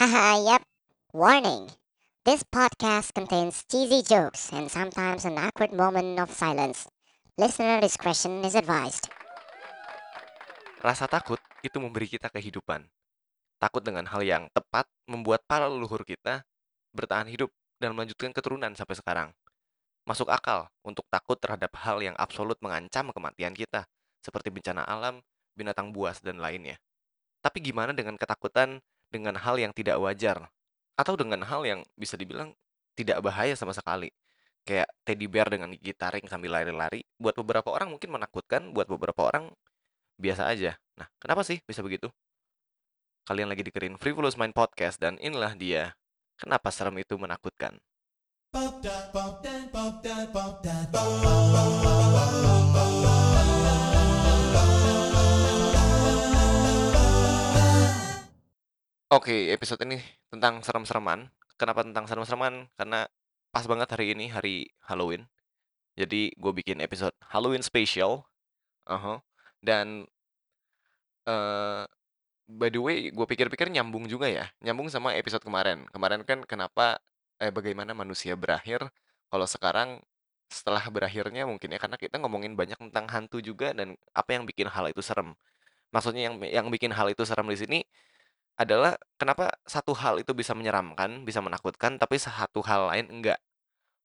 Haha, 0.00 0.40
yep. 0.40 0.64
Warning. 1.12 1.68
This 2.24 2.40
podcast 2.40 3.12
contains 3.12 3.68
cheesy 3.68 4.00
jokes 4.00 4.48
and 4.48 4.72
sometimes 4.72 5.28
an 5.28 5.36
awkward 5.36 5.76
moment 5.76 6.16
of 6.16 6.32
silence. 6.32 6.88
Listener 7.36 7.84
discretion 7.84 8.40
is 8.40 8.56
advised. 8.56 9.12
Rasa 10.80 11.04
takut 11.04 11.36
itu 11.60 11.76
memberi 11.76 12.08
kita 12.08 12.32
kehidupan. 12.32 12.88
Takut 13.60 13.84
dengan 13.84 14.08
hal 14.08 14.24
yang 14.24 14.48
tepat 14.56 14.88
membuat 15.04 15.44
para 15.44 15.68
leluhur 15.68 16.00
kita 16.08 16.48
bertahan 16.96 17.28
hidup 17.28 17.52
dan 17.76 17.92
melanjutkan 17.92 18.32
keturunan 18.32 18.72
sampai 18.72 18.96
sekarang. 18.96 19.28
Masuk 20.08 20.32
akal 20.32 20.72
untuk 20.80 21.04
takut 21.12 21.36
terhadap 21.36 21.76
hal 21.76 22.00
yang 22.00 22.16
absolut 22.16 22.56
mengancam 22.64 23.12
kematian 23.12 23.52
kita, 23.52 23.84
seperti 24.24 24.48
bencana 24.48 24.80
alam, 24.80 25.20
binatang 25.52 25.92
buas, 25.92 26.24
dan 26.24 26.40
lainnya. 26.40 26.80
Tapi 27.44 27.60
gimana 27.60 27.92
dengan 27.92 28.16
ketakutan 28.16 28.80
dengan 29.10 29.36
hal 29.36 29.58
yang 29.58 29.74
tidak 29.74 29.98
wajar? 29.98 30.48
Atau 30.94 31.18
dengan 31.18 31.42
hal 31.44 31.66
yang 31.66 31.80
bisa 31.98 32.14
dibilang 32.14 32.54
tidak 32.94 33.20
bahaya 33.20 33.52
sama 33.58 33.74
sekali? 33.74 34.08
Kayak 34.62 34.88
teddy 35.02 35.26
bear 35.26 35.50
dengan 35.50 35.74
gigi 35.74 35.92
taring 35.92 36.30
sambil 36.30 36.54
lari-lari, 36.54 37.02
buat 37.18 37.34
beberapa 37.34 37.74
orang 37.74 37.90
mungkin 37.90 38.14
menakutkan, 38.14 38.70
buat 38.70 38.86
beberapa 38.86 39.26
orang 39.26 39.50
biasa 40.20 40.46
aja. 40.46 40.76
Nah, 41.00 41.08
kenapa 41.18 41.42
sih 41.42 41.58
bisa 41.64 41.80
begitu? 41.80 42.12
Kalian 43.24 43.48
lagi 43.48 43.64
dengerin 43.64 43.96
Frivolous 43.96 44.36
Mind 44.36 44.52
Podcast 44.52 45.00
dan 45.00 45.16
inilah 45.18 45.56
dia. 45.56 45.96
Kenapa 46.40 46.72
serem 46.72 46.96
itu 47.00 47.16
menakutkan? 47.16 47.80
Oke, 59.10 59.50
episode 59.50 59.82
ini 59.82 59.98
tentang 60.30 60.62
serem-sereman. 60.62 61.26
Kenapa 61.58 61.82
tentang 61.82 62.06
serem-sereman? 62.06 62.70
Karena 62.78 63.10
pas 63.50 63.66
banget 63.66 63.90
hari 63.90 64.14
ini 64.14 64.30
hari 64.30 64.70
Halloween. 64.86 65.26
Jadi 65.98 66.30
gue 66.38 66.52
bikin 66.54 66.78
episode 66.78 67.10
Halloween 67.26 67.58
special. 67.66 68.22
Uh-huh. 68.86 69.18
Dan 69.58 70.06
eh 71.26 71.82
by 72.46 72.70
the 72.70 72.78
way, 72.78 72.98
gue 73.10 73.26
pikir-pikir 73.26 73.66
nyambung 73.74 74.06
juga 74.06 74.30
ya. 74.30 74.46
Nyambung 74.62 74.86
sama 74.86 75.18
episode 75.18 75.42
kemarin. 75.42 75.90
Kemarin 75.90 76.22
kan 76.22 76.46
kenapa 76.46 77.02
eh 77.42 77.50
bagaimana 77.50 77.90
manusia 77.98 78.38
berakhir 78.38 78.94
kalau 79.26 79.46
sekarang 79.50 79.98
setelah 80.46 80.86
berakhirnya 80.86 81.50
mungkin 81.50 81.74
ya 81.74 81.82
karena 81.82 81.98
kita 81.98 82.14
ngomongin 82.22 82.54
banyak 82.54 82.78
tentang 82.78 83.10
hantu 83.10 83.42
juga 83.42 83.74
dan 83.74 83.98
apa 84.14 84.38
yang 84.38 84.46
bikin 84.46 84.70
hal 84.70 84.86
itu 84.86 85.02
serem. 85.02 85.34
Maksudnya 85.90 86.30
yang 86.30 86.34
yang 86.46 86.66
bikin 86.70 86.94
hal 86.94 87.10
itu 87.10 87.26
serem 87.26 87.50
di 87.50 87.58
sini 87.58 87.80
adalah 88.60 88.92
kenapa 89.20 89.44
satu 89.64 89.92
hal 89.96 90.20
itu 90.22 90.32
bisa 90.40 90.52
menyeramkan, 90.58 91.24
bisa 91.28 91.40
menakutkan, 91.46 91.96
tapi 92.02 92.16
satu 92.20 92.60
hal 92.68 92.92
lain 92.92 93.06
enggak. 93.14 93.38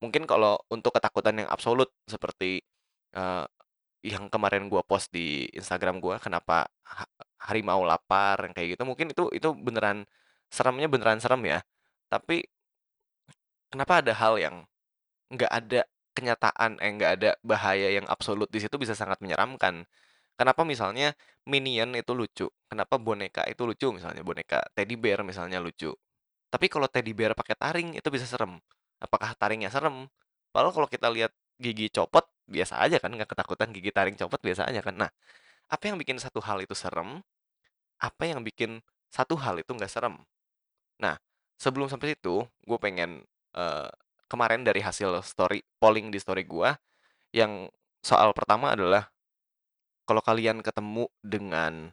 Mungkin 0.03 0.23
kalau 0.31 0.59
untuk 0.71 0.91
ketakutan 0.97 1.35
yang 1.45 1.49
absolut 1.51 1.89
seperti 2.07 2.61
eh, 3.17 3.45
yang 4.05 4.25
kemarin 4.33 4.67
gua 4.71 4.83
post 4.85 5.09
di 5.15 5.47
Instagram 5.55 5.99
gua, 6.03 6.17
kenapa 6.21 6.67
ha- 6.87 7.11
harimau 7.49 7.81
lapar 7.87 8.37
yang 8.45 8.53
kayak 8.57 8.69
gitu, 8.79 8.83
mungkin 8.89 9.07
itu 9.13 9.23
itu 9.37 9.49
beneran 9.57 10.05
seremnya 10.51 10.87
beneran 10.93 11.19
serem 11.23 11.41
ya. 11.47 11.59
Tapi 12.11 12.45
kenapa 13.71 14.01
ada 14.01 14.13
hal 14.15 14.33
yang 14.41 14.55
nggak 15.33 15.51
ada 15.51 15.81
kenyataan, 16.17 16.71
eh 16.83 16.91
nggak 16.97 17.11
ada 17.21 17.29
bahaya 17.45 17.89
yang 17.97 18.07
absolut 18.09 18.49
di 18.51 18.59
situ 18.63 18.75
bisa 18.79 18.95
sangat 18.97 19.19
menyeramkan. 19.23 19.85
Kenapa 20.35 20.67
misalnya 20.67 21.15
Minion 21.47 21.95
itu 21.95 22.11
lucu? 22.11 22.47
Kenapa 22.67 22.99
boneka 22.99 23.45
itu 23.47 23.63
lucu 23.63 23.87
misalnya 23.95 24.25
boneka 24.25 24.59
teddy 24.75 24.99
bear 24.99 25.23
misalnya 25.23 25.61
lucu. 25.63 25.93
Tapi 26.51 26.65
kalau 26.67 26.87
teddy 26.91 27.13
bear 27.15 27.31
pakai 27.37 27.55
taring 27.55 27.89
itu 27.95 28.07
bisa 28.11 28.27
serem. 28.27 28.59
Apakah 28.99 29.37
taringnya 29.37 29.71
serem? 29.71 30.09
Padahal 30.51 30.73
kalau 30.75 30.87
kita 30.89 31.07
lihat 31.11 31.31
gigi 31.61 31.87
copot 31.93 32.27
biasa 32.45 32.83
aja 32.83 32.99
kan 32.99 33.11
nggak 33.15 33.31
ketakutan 33.31 33.71
gigi 33.71 33.91
taring 33.95 34.15
copot 34.19 34.39
biasa 34.41 34.67
aja 34.67 34.81
kan. 34.83 34.95
Nah, 34.97 35.11
apa 35.71 35.83
yang 35.89 35.97
bikin 36.01 36.19
satu 36.19 36.43
hal 36.43 36.59
itu 36.63 36.75
serem? 36.75 37.23
Apa 38.01 38.27
yang 38.27 38.43
bikin 38.43 38.83
satu 39.13 39.39
hal 39.39 39.59
itu 39.61 39.71
nggak 39.71 39.91
serem? 39.91 40.19
Nah, 40.99 41.15
sebelum 41.59 41.87
sampai 41.87 42.15
situ, 42.15 42.43
gue 42.43 42.77
pengen 42.81 43.23
eh, 43.55 43.89
kemarin 44.27 44.65
dari 44.67 44.81
hasil 44.83 45.21
story 45.23 45.63
polling 45.79 46.11
di 46.11 46.19
story 46.19 46.43
gue 46.43 46.69
yang 47.35 47.67
soal 48.03 48.31
pertama 48.35 48.73
adalah 48.75 49.09
kalau 50.05 50.21
kalian 50.21 50.61
ketemu 50.61 51.09
dengan 51.21 51.89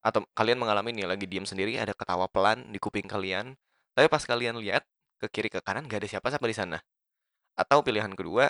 atau 0.00 0.24
kalian 0.32 0.56
mengalami 0.56 0.96
nih 0.96 1.04
lagi 1.04 1.28
diam 1.28 1.44
sendiri 1.44 1.76
ada 1.76 1.92
ketawa 1.92 2.24
pelan 2.32 2.72
di 2.72 2.80
kuping 2.80 3.04
kalian, 3.04 3.52
tapi 3.92 4.08
pas 4.08 4.24
kalian 4.24 4.56
lihat 4.56 4.88
ke 5.20 5.28
kiri 5.28 5.52
ke 5.52 5.60
kanan 5.60 5.84
gak 5.84 6.00
ada 6.00 6.08
siapa-siapa 6.08 6.46
di 6.48 6.56
sana. 6.56 6.78
Atau 7.52 7.84
pilihan 7.84 8.08
kedua, 8.16 8.48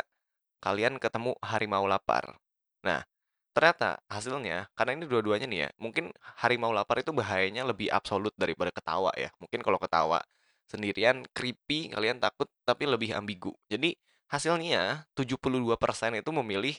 kalian 0.62 1.02
ketemu 1.02 1.34
harimau 1.42 1.90
lapar. 1.90 2.38
Nah, 2.86 3.02
ternyata 3.50 3.98
hasilnya 4.06 4.70
karena 4.78 5.02
ini 5.02 5.04
dua-duanya 5.10 5.50
nih 5.50 5.60
ya, 5.66 5.68
mungkin 5.82 6.14
harimau 6.38 6.70
lapar 6.70 7.02
itu 7.02 7.10
bahayanya 7.10 7.66
lebih 7.66 7.90
absolut 7.90 8.30
daripada 8.38 8.70
ketawa 8.70 9.10
ya. 9.18 9.34
Mungkin 9.42 9.66
kalau 9.66 9.82
ketawa 9.82 10.22
sendirian 10.70 11.26
creepy, 11.34 11.90
kalian 11.90 12.22
takut 12.22 12.46
tapi 12.62 12.86
lebih 12.86 13.10
ambigu. 13.18 13.50
Jadi 13.66 13.98
hasilnya 14.30 15.10
72% 15.18 16.14
itu 16.14 16.30
memilih 16.30 16.78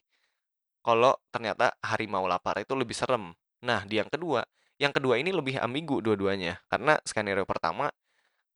kalau 0.81 1.13
ternyata 1.29 1.73
harimau 1.85 2.25
lapar 2.25 2.61
itu 2.61 2.73
lebih 2.73 2.97
serem. 2.97 3.33
Nah, 3.61 3.85
di 3.85 4.01
yang 4.01 4.09
kedua, 4.09 4.41
yang 4.81 4.93
kedua 4.93 5.21
ini 5.21 5.29
lebih 5.29 5.61
ambigu 5.61 6.01
dua-duanya. 6.01 6.61
Karena 6.69 6.97
skenario 7.05 7.45
pertama, 7.45 7.93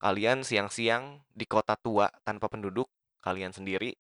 kalian 0.02 0.42
siang-siang 0.42 1.22
di 1.30 1.46
kota 1.46 1.78
tua 1.78 2.10
tanpa 2.26 2.50
penduduk, 2.50 2.90
kalian 3.22 3.54
sendiri. 3.54 3.94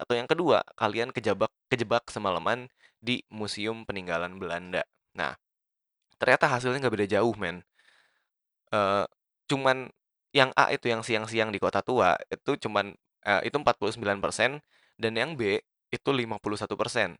Atau 0.00 0.16
yang 0.16 0.28
kedua, 0.30 0.64
kalian 0.78 1.12
kejebak 1.12 1.52
kejebak 1.68 2.08
semalaman 2.08 2.72
di 2.98 3.22
museum 3.28 3.84
peninggalan 3.84 4.40
Belanda. 4.40 4.82
Nah, 5.12 5.36
ternyata 6.16 6.48
hasilnya 6.48 6.80
nggak 6.88 6.94
beda 6.96 7.08
jauh, 7.20 7.34
men. 7.36 7.62
Eh, 8.72 9.04
cuman 9.48 9.88
yang 10.36 10.52
A 10.56 10.68
itu 10.76 10.92
yang 10.92 11.00
siang-siang 11.00 11.48
di 11.48 11.58
kota 11.60 11.80
tua 11.80 12.16
itu 12.28 12.60
cuman 12.68 12.92
eh, 13.24 13.40
itu 13.48 13.56
49% 13.56 14.60
dan 15.00 15.12
yang 15.16 15.32
B 15.38 15.60
itu 15.88 16.10
51%. 16.12 17.16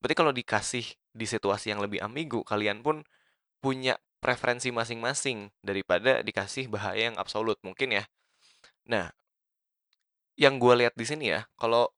Berarti 0.00 0.16
kalau 0.16 0.32
dikasih 0.32 0.84
di 1.12 1.26
situasi 1.28 1.72
yang 1.72 1.80
lebih 1.84 2.00
ambigu, 2.00 2.40
kalian 2.42 2.80
pun 2.80 3.04
punya 3.60 4.00
preferensi 4.20 4.72
masing-masing 4.72 5.52
daripada 5.60 6.24
dikasih 6.24 6.68
bahaya 6.72 7.12
yang 7.12 7.16
absolut 7.20 7.60
mungkin 7.60 8.00
ya. 8.00 8.04
Nah, 8.88 9.12
yang 10.40 10.56
gue 10.56 10.74
lihat 10.84 10.96
di 10.96 11.04
sini 11.04 11.36
ya, 11.36 11.44
kalau 11.60 11.92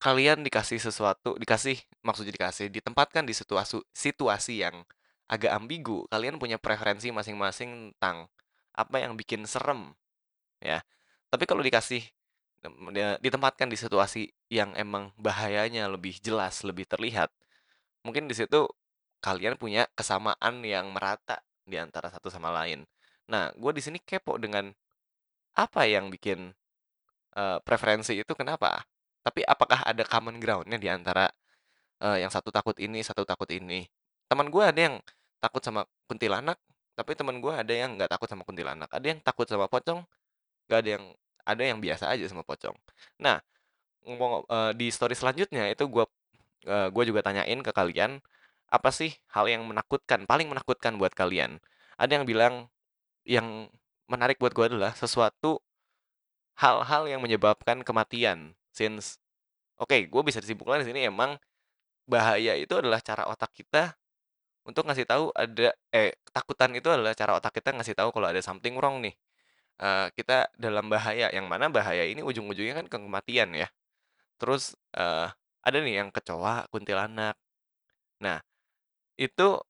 kalian 0.00 0.42
dikasih 0.42 0.80
sesuatu, 0.80 1.36
dikasih 1.36 1.76
maksudnya 2.00 2.32
dikasih, 2.34 2.72
ditempatkan 2.72 3.28
di 3.28 3.36
situasi 3.36 3.84
situasi 3.92 4.64
yang 4.64 4.82
agak 5.28 5.52
ambigu, 5.52 6.08
kalian 6.08 6.36
punya 6.36 6.56
preferensi 6.56 7.12
masing-masing 7.12 7.94
tentang 7.96 8.28
apa 8.72 8.96
yang 9.00 9.16
bikin 9.16 9.44
serem, 9.44 9.92
ya. 10.60 10.80
Tapi 11.28 11.44
kalau 11.48 11.60
dikasih 11.64 12.04
ditempatkan 13.18 13.66
di 13.66 13.74
situasi 13.74 14.30
yang 14.46 14.70
emang 14.78 15.10
bahayanya 15.18 15.90
lebih 15.90 16.18
jelas, 16.22 16.62
lebih 16.62 16.86
terlihat, 16.86 17.30
mungkin 18.06 18.30
di 18.30 18.34
situ 18.38 18.70
kalian 19.22 19.58
punya 19.58 19.86
kesamaan 19.94 20.62
yang 20.66 20.90
merata 20.94 21.42
di 21.62 21.78
antara 21.78 22.10
satu 22.10 22.30
sama 22.30 22.50
lain. 22.50 22.86
Nah, 23.30 23.54
gue 23.54 23.72
di 23.74 23.82
sini 23.82 23.98
kepo 24.02 24.38
dengan 24.38 24.70
apa 25.54 25.86
yang 25.86 26.10
bikin 26.10 26.50
eh, 27.38 27.58
preferensi 27.62 28.18
itu 28.18 28.32
kenapa? 28.34 28.82
Tapi 29.22 29.46
apakah 29.46 29.86
ada 29.86 30.02
common 30.06 30.42
groundnya 30.42 30.78
di 30.78 30.90
antara 30.90 31.30
eh, 32.02 32.18
yang 32.22 32.30
satu 32.30 32.50
takut 32.50 32.74
ini, 32.82 33.00
satu 33.02 33.22
takut 33.22 33.48
ini? 33.50 33.86
Teman 34.26 34.50
gue 34.50 34.64
ada 34.64 34.80
yang 34.80 34.96
takut 35.38 35.62
sama 35.62 35.86
kuntilanak, 36.10 36.58
tapi 36.98 37.14
teman 37.18 37.38
gue 37.38 37.52
ada 37.54 37.72
yang 37.74 37.94
nggak 37.98 38.10
takut 38.10 38.28
sama 38.30 38.42
kuntilanak. 38.46 38.90
Ada 38.90 39.06
yang 39.14 39.20
takut 39.22 39.46
sama 39.46 39.66
pocong, 39.70 40.02
nggak 40.66 40.78
ada 40.82 40.90
yang 40.98 41.04
ada 41.46 41.62
yang 41.64 41.78
biasa 41.82 42.10
aja 42.12 42.24
sama 42.30 42.42
pocong. 42.46 42.74
Nah, 43.22 43.40
ngomong 44.06 44.46
eh, 44.50 44.72
di 44.78 44.88
story 44.92 45.14
selanjutnya 45.18 45.70
itu 45.72 45.86
gue 45.88 46.06
gue 46.66 47.04
juga 47.10 47.26
tanyain 47.26 47.58
ke 47.58 47.74
kalian 47.74 48.22
apa 48.70 48.90
sih 48.94 49.10
hal 49.34 49.46
yang 49.50 49.66
menakutkan, 49.66 50.24
paling 50.30 50.46
menakutkan 50.50 50.96
buat 51.00 51.12
kalian? 51.14 51.58
Ada 51.98 52.20
yang 52.20 52.26
bilang 52.28 52.54
yang 53.26 53.68
menarik 54.10 54.38
buat 54.42 54.52
gue 54.56 54.66
adalah 54.74 54.92
sesuatu 54.96 55.60
hal-hal 56.58 57.08
yang 57.08 57.20
menyebabkan 57.24 57.82
kematian. 57.84 58.54
Since, 58.72 59.20
oke, 59.80 60.08
gue 60.08 60.22
bisa 60.24 60.40
disimpulkan 60.42 60.82
di 60.84 60.88
sini 60.92 61.08
emang 61.08 61.36
bahaya 62.08 62.54
itu 62.58 62.74
adalah 62.76 63.00
cara 63.04 63.28
otak 63.30 63.52
kita 63.54 63.94
untuk 64.66 64.86
ngasih 64.88 65.06
tahu 65.08 65.30
ada 65.34 65.74
eh 65.94 66.14
ketakutan 66.26 66.70
itu 66.76 66.88
adalah 66.90 67.14
cara 67.16 67.32
otak 67.38 67.52
kita 67.58 67.74
ngasih 67.76 67.94
tahu 67.98 68.10
kalau 68.14 68.28
ada 68.30 68.42
something 68.44 68.74
wrong 68.78 69.02
nih. 69.04 69.14
Eh, 69.80 70.08
kita 70.18 70.52
dalam 70.60 70.86
bahaya 70.92 71.32
yang 71.32 71.46
mana 71.50 71.66
bahaya 71.72 72.04
ini 72.06 72.20
ujung-ujungnya 72.22 72.74
kan 72.84 72.86
ke 72.92 72.96
kematian 73.00 73.50
ya. 73.56 73.68
Terus 74.40 74.74
eh, 74.96 75.28
ada 75.66 75.78
nih 75.84 76.04
yang 76.04 76.10
kecoa, 76.14 76.66
kuntilanak. 76.72 77.36
Nah, 78.24 78.38
itu 79.20 79.60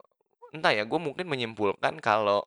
entah 0.54 0.72
ya, 0.74 0.84
gue 0.88 1.00
mungkin 1.02 1.26
menyimpulkan 1.30 1.98
kalau 2.04 2.44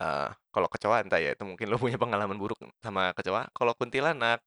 Eee, 0.00 0.28
kalau 0.54 0.68
kecoa 0.72 1.04
entah 1.04 1.20
ya 1.20 1.30
itu 1.36 1.44
mungkin 1.44 1.66
lo 1.72 1.76
punya 1.80 1.98
pengalaman 2.00 2.36
buruk 2.40 2.58
sama 2.84 3.12
kecoa. 3.16 3.48
Kalau 3.56 3.72
kuntilanak, 3.76 4.40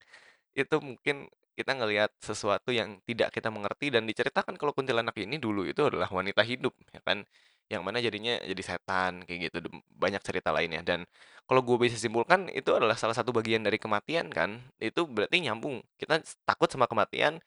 itu 0.58 0.76
mungkin 0.82 1.30
kita 1.58 1.72
ngelihat 1.78 2.10
sesuatu 2.22 2.70
yang 2.74 2.98
tidak 3.08 3.30
kita 3.34 3.48
mengerti 3.54 3.90
dan 3.94 4.04
diceritakan 4.10 4.58
kalau 4.58 4.72
kuntilanak 4.74 5.14
ini 5.18 5.38
dulu 5.38 5.62
itu 5.68 5.82
adalah 5.86 6.10
wanita 6.10 6.42
hidup, 6.46 6.74
ya 6.94 7.00
kan. 7.06 7.22
Yang 7.72 7.82
mana 7.82 7.98
jadinya 8.04 8.34
jadi 8.44 8.62
setan, 8.62 9.24
kayak 9.24 9.50
gitu, 9.50 9.58
banyak 9.96 10.20
cerita 10.20 10.52
lainnya. 10.52 10.84
Dan 10.84 11.08
kalau 11.48 11.60
gue 11.64 11.76
bisa 11.88 11.96
simpulkan 11.96 12.48
itu 12.52 12.70
adalah 12.76 12.94
salah 12.96 13.16
satu 13.16 13.32
bagian 13.32 13.64
dari 13.64 13.80
kematian 13.80 14.28
kan, 14.32 14.60
itu 14.80 15.04
berarti 15.08 15.40
nyambung. 15.44 15.80
Kita 15.96 16.20
takut 16.44 16.68
sama 16.68 16.84
kematian, 16.86 17.40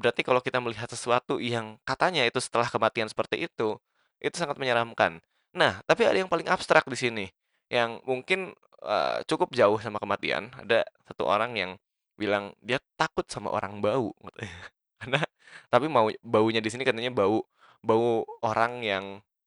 berarti 0.00 0.22
kalau 0.26 0.40
kita 0.44 0.58
melihat 0.64 0.88
sesuatu 0.90 1.38
yang 1.42 1.76
katanya 1.84 2.24
itu 2.28 2.40
setelah 2.40 2.68
kematian 2.68 3.08
seperti 3.10 3.46
itu, 3.48 3.76
itu 4.22 4.36
sangat 4.36 4.56
menyeramkan. 4.60 5.20
Nah, 5.56 5.82
tapi 5.88 6.06
ada 6.08 6.18
yang 6.20 6.30
paling 6.30 6.46
abstrak 6.48 6.86
di 6.88 6.96
sini, 6.98 7.26
yang 7.72 8.00
mungkin, 8.06 8.54
eee, 8.84 9.18
cukup 9.28 9.52
jauh 9.56 9.78
sama 9.82 9.98
kematian. 10.00 10.50
Ada 10.56 10.86
satu 11.10 11.26
orang 11.28 11.52
yang 11.58 11.70
bilang 12.20 12.52
dia 12.60 12.78
takut 13.00 13.24
sama 13.28 13.48
orang 13.52 13.80
bau. 13.80 14.12
Karena 15.00 15.24
tapi 15.72 15.86
mau 15.88 16.08
baunya 16.24 16.60
di 16.60 16.68
sini 16.72 16.84
katanya 16.84 17.10
bau 17.14 17.42
bau 17.80 18.28
orang 18.44 18.84
yang 18.84 19.04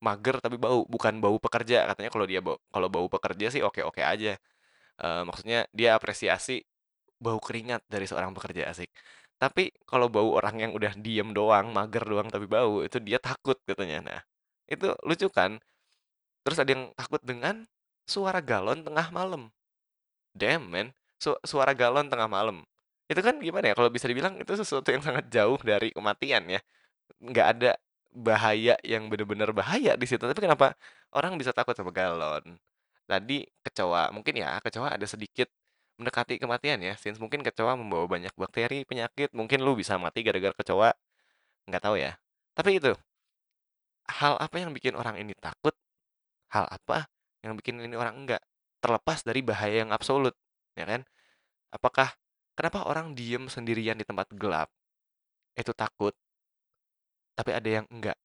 mager 0.07 0.35
tapi 0.43 0.57
bau, 0.59 0.83
bukan 0.93 1.13
bau 1.23 1.37
pekerja. 1.39 1.87
Katanya 1.89 2.09
kalau 2.13 2.25
dia 2.31 2.39
bau 2.45 2.57
kalau 2.73 2.87
bau 2.91 3.07
pekerja 3.07 3.47
sih 3.53 3.61
oke-oke 3.67 4.01
aja. 4.03 4.35
Eee, 5.03 5.21
maksudnya 5.27 5.59
dia 5.73 5.95
apresiasi 5.97 6.63
bau 7.25 7.39
keringat 7.41 7.81
dari 7.87 8.05
seorang 8.09 8.31
pekerja, 8.37 8.69
asik. 8.71 8.89
Tapi 9.41 9.73
kalau 9.89 10.07
bau 10.11 10.29
orang 10.39 10.55
yang 10.63 10.71
udah 10.77 10.93
diem 10.99 11.29
doang, 11.35 11.71
mager 11.75 12.03
doang 12.07 12.29
tapi 12.31 12.45
bau, 12.47 12.83
itu 12.87 12.97
dia 13.03 13.19
takut 13.19 13.57
katanya. 13.67 13.99
Nah, 14.03 14.21
itu 14.69 14.91
lucu 15.07 15.27
kan? 15.31 15.59
Terus 16.43 16.57
ada 16.59 16.71
yang 16.75 16.85
takut 16.95 17.21
dengan 17.23 17.67
suara 18.07 18.39
galon 18.43 18.83
tengah 18.87 19.07
malam. 19.11 19.51
Damn 20.35 20.65
man, 20.69 20.87
su 21.21 21.33
suara 21.45 21.73
galon 21.77 22.09
tengah 22.11 22.29
malam. 22.29 22.65
Itu 23.09 23.21
kan 23.21 23.37
gimana 23.39 23.71
ya, 23.71 23.75
kalau 23.77 23.91
bisa 23.93 24.07
dibilang 24.09 24.39
itu 24.41 24.53
sesuatu 24.57 24.89
yang 24.93 25.03
sangat 25.05 25.25
jauh 25.29 25.59
dari 25.61 25.93
kematian 25.95 26.43
ya. 26.49 26.59
Nggak 27.21 27.47
ada 27.57 27.71
bahaya 28.13 28.77
yang 28.85 29.09
bener-bener 29.09 29.49
bahaya 29.51 29.97
di 29.97 30.05
situ, 30.05 30.21
tapi 30.21 30.39
kenapa 30.39 30.77
orang 31.17 31.35
bisa 31.41 31.49
takut 31.51 31.73
sama 31.73 31.89
galon? 31.89 32.57
Tadi 33.09 33.43
kecoa, 33.65 34.13
mungkin 34.15 34.33
ya 34.39 34.61
kecoa 34.61 34.95
ada 34.95 35.05
sedikit 35.09 35.49
mendekati 35.97 36.37
kematian 36.41 36.79
ya, 36.81 36.93
since 36.97 37.17
mungkin 37.21 37.41
kecoa 37.45 37.73
membawa 37.77 38.05
banyak 38.09 38.33
bakteri, 38.37 38.85
penyakit, 38.85 39.33
mungkin 39.33 39.61
lu 39.65 39.77
bisa 39.77 39.97
mati 39.97 40.21
gara-gara 40.25 40.53
kecoa, 40.53 40.93
nggak 41.69 41.81
tahu 41.83 41.95
ya. 41.99 42.17
Tapi 42.57 42.77
itu, 42.81 42.93
hal 44.09 44.37
apa 44.39 44.55
yang 44.61 44.71
bikin 44.73 44.93
orang 44.97 45.17
ini 45.21 45.33
takut? 45.37 45.73
Hal 46.53 46.69
apa 46.69 47.09
yang 47.45 47.57
bikin 47.57 47.81
ini 47.81 47.97
orang 47.97 48.15
enggak? 48.25 48.41
Terlepas 48.81 49.25
dari 49.25 49.41
bahaya 49.41 49.85
yang 49.85 49.91
absolut, 49.93 50.33
ya 50.77 50.85
kan? 50.85 51.01
Apakah 51.73 52.13
kenapa 52.53 52.85
orang 52.85 53.17
diem 53.17 53.49
sendirian 53.49 53.97
di 53.97 54.05
tempat 54.05 54.29
gelap, 54.37 54.69
itu 55.57 55.73
takut 55.73 56.13
tapi 57.33 57.51
ada 57.53 57.69
yang 57.81 57.85
enggak? 57.89 58.17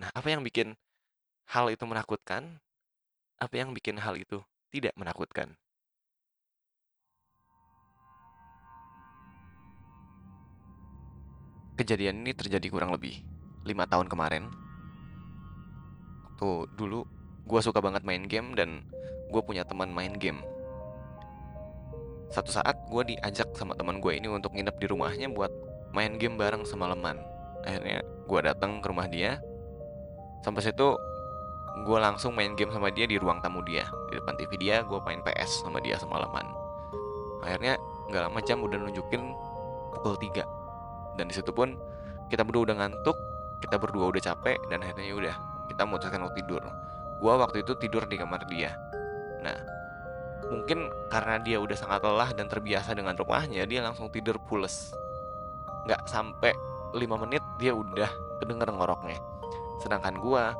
Nah, 0.00 0.08
apa 0.10 0.32
yang 0.32 0.40
bikin 0.40 0.72
hal 1.52 1.68
itu 1.68 1.84
menakutkan? 1.84 2.60
Apa 3.36 3.54
yang 3.60 3.76
bikin 3.76 4.00
hal 4.00 4.16
itu 4.16 4.40
tidak 4.72 4.96
menakutkan? 4.96 5.52
Kejadian 11.74 12.22
ini 12.22 12.32
terjadi 12.32 12.70
kurang 12.70 12.94
lebih 12.94 13.20
5 13.66 13.90
tahun 13.90 14.06
kemarin. 14.06 14.46
Tuh, 16.38 16.70
dulu 16.78 17.02
gue 17.44 17.60
suka 17.60 17.82
banget 17.82 18.06
main 18.06 18.24
game 18.24 18.56
dan 18.56 18.86
gue 19.28 19.42
punya 19.42 19.66
teman 19.66 19.90
main 19.90 20.14
game. 20.16 20.40
Satu 22.30 22.50
saat 22.50 22.78
gue 22.88 23.14
diajak 23.14 23.52
sama 23.58 23.76
teman 23.76 23.98
gue 24.00 24.14
ini 24.16 24.30
untuk 24.30 24.54
nginep 24.54 24.76
di 24.80 24.86
rumahnya 24.88 25.28
buat 25.34 25.50
main 25.92 26.16
game 26.16 26.38
bareng 26.38 26.62
semalaman. 26.62 27.33
Akhirnya 27.64 28.04
gue 28.04 28.40
datang 28.44 28.78
ke 28.78 28.86
rumah 28.86 29.08
dia. 29.08 29.40
Sampai 30.44 30.60
situ 30.60 30.94
gue 31.74 31.98
langsung 31.98 32.36
main 32.36 32.54
game 32.54 32.70
sama 32.70 32.92
dia 32.92 33.08
di 33.08 33.16
ruang 33.16 33.40
tamu 33.40 33.64
dia. 33.64 33.88
Di 34.12 34.20
depan 34.20 34.36
TV 34.36 34.54
dia, 34.60 34.84
gue 34.84 35.00
main 35.02 35.24
PS 35.24 35.64
sama 35.64 35.80
dia 35.80 35.96
semalaman. 35.96 36.44
Akhirnya 37.42 37.80
nggak 38.08 38.22
lama 38.30 38.40
jam 38.44 38.60
udah 38.60 38.76
nunjukin 38.76 39.32
pukul 39.96 40.20
3 40.20 40.44
dan 41.16 41.24
di 41.30 41.34
situ 41.34 41.54
pun 41.54 41.78
kita 42.28 42.42
berdua 42.42 42.68
udah 42.68 42.76
ngantuk 42.84 43.16
kita 43.62 43.80
berdua 43.80 44.10
udah 44.10 44.22
capek 44.22 44.58
dan 44.68 44.82
akhirnya 44.84 45.04
ya 45.06 45.14
udah 45.16 45.34
kita 45.70 45.82
memutuskan 45.86 46.20
untuk 46.26 46.36
tidur 46.36 46.62
gua 47.22 47.40
waktu 47.40 47.62
itu 47.64 47.72
tidur 47.78 48.04
di 48.04 48.18
kamar 48.18 48.44
dia 48.50 48.74
nah 49.40 49.56
mungkin 50.52 50.92
karena 51.08 51.40
dia 51.40 51.56
udah 51.56 51.76
sangat 51.78 52.04
lelah 52.04 52.36
dan 52.36 52.50
terbiasa 52.50 52.92
dengan 52.92 53.16
rumahnya 53.16 53.64
dia 53.64 53.80
langsung 53.80 54.12
tidur 54.12 54.36
pules 54.44 54.92
nggak 55.88 56.04
sampai 56.04 56.52
5 56.94 57.22
menit 57.26 57.42
dia 57.58 57.74
udah 57.74 58.08
kedenger 58.38 58.70
ngoroknya. 58.70 59.18
Sedangkan 59.82 60.22
gua 60.22 60.54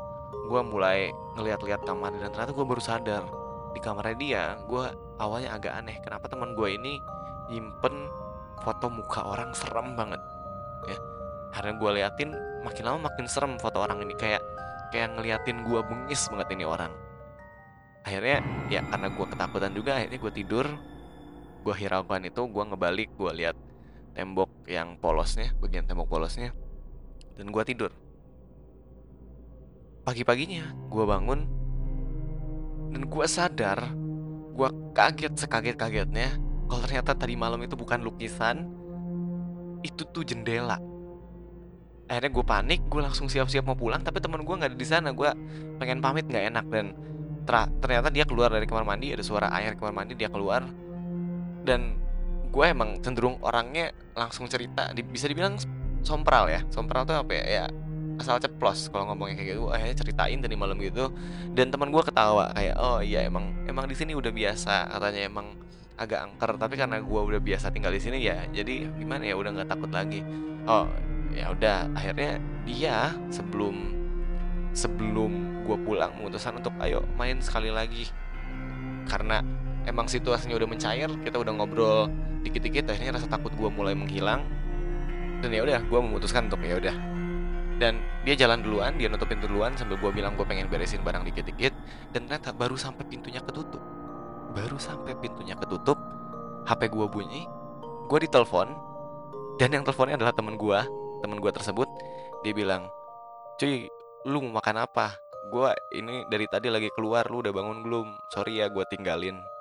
gua 0.51 0.61
mulai 0.61 1.15
ngeliat-liat 1.39 1.87
kamar 1.87 2.13
dan 2.19 2.35
ternyata 2.35 2.53
gua 2.53 2.67
baru 2.67 2.83
sadar 2.83 3.23
di 3.75 3.81
kamarnya 3.83 4.17
dia 4.19 4.43
gua 4.67 4.95
awalnya 5.19 5.55
agak 5.55 5.75
aneh 5.75 5.99
kenapa 6.03 6.27
teman 6.31 6.55
gue 6.55 6.75
ini 6.75 6.99
nyimpen 7.51 8.11
foto 8.63 8.87
muka 8.89 9.21
orang 9.23 9.51
serem 9.53 9.95
banget 9.95 10.21
ya. 10.89 10.99
Karena 11.55 11.71
gue 11.79 11.91
liatin 12.01 12.31
makin 12.67 12.83
lama 12.83 12.99
makin 13.07 13.27
serem 13.31 13.55
foto 13.61 13.79
orang 13.79 14.03
ini 14.03 14.15
kayak 14.19 14.43
kayak 14.91 15.15
ngeliatin 15.15 15.63
gue 15.63 15.81
bengis 15.87 16.27
banget 16.33 16.49
ini 16.57 16.65
orang. 16.67 16.91
Akhirnya 18.05 18.43
ya 18.73 18.81
karena 18.89 19.09
gue 19.13 19.27
ketakutan 19.27 19.73
juga 19.73 19.91
akhirnya 20.01 20.19
gue 20.19 20.33
tidur 20.35 20.67
gue 21.65 21.75
hiraukan 21.75 22.23
itu 22.27 22.43
gue 22.45 22.63
ngebalik 22.69 23.11
gue 23.17 23.33
lihat 23.33 23.57
tembok 24.15 24.51
yang 24.71 24.97
polosnya 25.03 25.53
bagian 25.59 25.85
tembok 25.85 26.07
polosnya 26.09 26.55
dan 27.35 27.51
gue 27.51 27.63
tidur. 27.67 27.91
Pagi-paginya 30.07 30.71
gue 30.89 31.05
bangun 31.05 31.41
dan 32.95 33.03
gue 33.11 33.27
sadar 33.27 33.91
gue 34.55 34.69
kaget 34.95 35.35
sekaget-kagetnya 35.35 36.39
kalau 36.71 36.81
ternyata 36.87 37.11
tadi 37.19 37.35
malam 37.35 37.59
itu 37.67 37.75
bukan 37.75 38.07
lukisan 38.07 38.71
itu 39.83 40.07
tuh 40.15 40.23
jendela. 40.23 40.79
Akhirnya 42.07 42.31
gue 42.31 42.45
panik 42.47 42.81
gue 42.87 43.03
langsung 43.03 43.27
siap-siap 43.27 43.67
mau 43.67 43.75
pulang 43.75 44.01
tapi 44.07 44.23
teman 44.23 44.47
gue 44.47 44.55
nggak 44.55 44.71
ada 44.73 44.79
di 44.79 44.87
sana 44.87 45.11
gue 45.11 45.29
pengen 45.83 45.99
pamit 45.99 46.31
nggak 46.31 46.45
enak 46.55 46.67
dan 46.71 46.95
ternyata 47.81 48.09
dia 48.09 48.25
keluar 48.25 48.49
dari 48.49 48.65
kamar 48.65 48.87
mandi 48.89 49.13
ada 49.13 49.21
suara 49.21 49.53
air 49.53 49.77
kamar 49.77 49.93
mandi 49.93 50.17
dia 50.17 50.33
keluar 50.33 50.65
dan 51.65 52.04
gue 52.55 52.65
emang 52.71 53.03
cenderung 53.03 53.43
orangnya 53.43 53.91
langsung 54.15 54.47
cerita 54.47 54.95
bisa 54.95 55.27
dibilang 55.27 55.59
sompral 56.07 56.47
ya. 56.47 56.63
Sompral 56.71 57.03
tuh 57.03 57.19
apa 57.19 57.35
ya, 57.35 57.45
ya 57.45 57.65
asal 58.15 58.39
ceplos 58.39 58.95
kalau 58.95 59.11
ngomongnya 59.11 59.43
kayak 59.43 59.59
gitu. 59.59 59.67
Akhirnya 59.75 59.97
ceritain 59.99 60.39
tadi 60.39 60.55
malam 60.55 60.79
gitu. 60.79 61.11
Dan 61.51 61.75
teman 61.75 61.91
gue 61.91 62.03
ketawa 62.07 62.55
kayak 62.55 62.79
oh 62.79 63.03
iya 63.03 63.27
emang 63.27 63.67
emang 63.67 63.91
di 63.91 63.99
sini 63.99 64.15
udah 64.15 64.31
biasa 64.31 64.87
katanya 64.87 65.27
emang 65.27 65.59
agak 65.99 66.31
angker. 66.31 66.55
Tapi 66.55 66.75
karena 66.79 67.03
gue 67.03 67.21
udah 67.27 67.41
biasa 67.43 67.75
tinggal 67.75 67.91
di 67.91 67.99
sini 67.99 68.23
ya 68.23 68.47
jadi 68.55 68.87
gimana 68.95 69.27
ya 69.27 69.35
udah 69.35 69.51
nggak 69.51 69.69
takut 69.75 69.91
lagi. 69.91 70.23
Oh 70.71 70.87
ya 71.35 71.51
udah 71.51 71.91
akhirnya 71.99 72.39
dia 72.63 73.11
sebelum 73.35 73.91
sebelum 74.71 75.67
gue 75.67 75.77
pulang 75.83 76.15
memutuskan 76.23 76.63
untuk 76.63 76.71
ayo 76.79 77.03
main 77.19 77.43
sekali 77.43 77.75
lagi. 77.75 78.07
Karena 79.11 79.43
emang 79.85 80.09
situasinya 80.09 80.57
udah 80.57 80.69
mencair 80.69 81.09
kita 81.25 81.37
udah 81.37 81.53
ngobrol 81.53 82.09
dikit-dikit 82.45 82.93
akhirnya 82.93 83.17
rasa 83.17 83.27
takut 83.27 83.51
gue 83.57 83.69
mulai 83.73 83.97
menghilang. 83.97 84.45
Dan 85.41 85.53
ya 85.53 85.65
udah 85.65 85.81
gue 85.81 86.01
memutuskan 86.01 86.49
untuk 86.49 86.61
ya 86.65 86.77
udah. 86.77 86.97
Dan 87.81 88.01
dia 88.23 88.39
jalan 88.39 88.63
duluan 88.63 88.95
dia 88.97 89.11
nutup 89.11 89.27
pintu 89.27 89.51
duluan 89.51 89.75
sambil 89.75 89.99
gue 89.99 90.11
bilang 90.15 90.39
gue 90.39 90.47
pengen 90.47 90.69
beresin 90.69 91.01
barang 91.01 91.25
dikit-dikit. 91.25 91.73
Dan 92.13 92.29
ternyata 92.29 92.53
baru 92.53 92.77
sampai 92.77 93.05
pintunya 93.09 93.41
ketutup. 93.41 93.81
Baru 94.55 94.77
sampai 94.77 95.17
pintunya 95.19 95.57
ketutup 95.59 95.99
HP 96.65 96.93
gue 96.93 97.07
bunyi 97.09 97.45
gue 98.09 98.19
ditelepon. 98.29 98.69
Dan 99.57 99.73
yang 99.73 99.83
teleponnya 99.87 100.21
adalah 100.21 100.35
temen 100.37 100.57
gue 100.61 100.81
temen 101.25 101.41
gue 101.41 101.53
tersebut. 101.53 101.89
Dia 102.45 102.53
bilang 102.53 102.89
cuy 103.57 103.89
lu 104.29 104.45
mau 104.49 104.61
makan 104.61 104.85
apa? 104.85 105.17
Gue 105.53 105.73
ini 105.93 106.25
dari 106.33 106.49
tadi 106.49 106.73
lagi 106.73 106.89
keluar 106.93 107.29
lu 107.29 107.45
udah 107.45 107.53
bangun 107.53 107.85
belum? 107.85 108.07
Sorry 108.33 108.65
ya 108.65 108.73
gue 108.73 108.85
tinggalin 108.89 109.54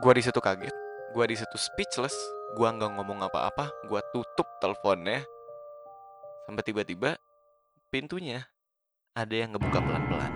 gue 0.00 0.12
di 0.16 0.22
situ 0.24 0.40
kaget. 0.40 0.72
Gue 1.12 1.24
di 1.28 1.36
situ 1.36 1.56
speechless. 1.60 2.16
Gue 2.56 2.64
nggak 2.64 2.96
ngomong 2.96 3.28
apa-apa. 3.28 3.68
Gue 3.84 4.00
tutup 4.14 4.48
teleponnya. 4.62 5.20
Sampai 6.48 6.64
tiba-tiba 6.64 7.20
pintunya 7.92 8.48
ada 9.12 9.34
yang 9.36 9.52
ngebuka 9.52 9.84
pelan-pelan. 9.84 10.32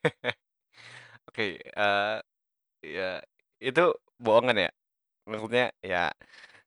Oke 1.30 1.62
eh 1.62 2.18
ya 2.82 3.22
itu 3.62 3.94
bohongan 4.18 4.66
ya? 4.66 4.70
Maksudnya 5.30 5.70
ya 5.84 6.10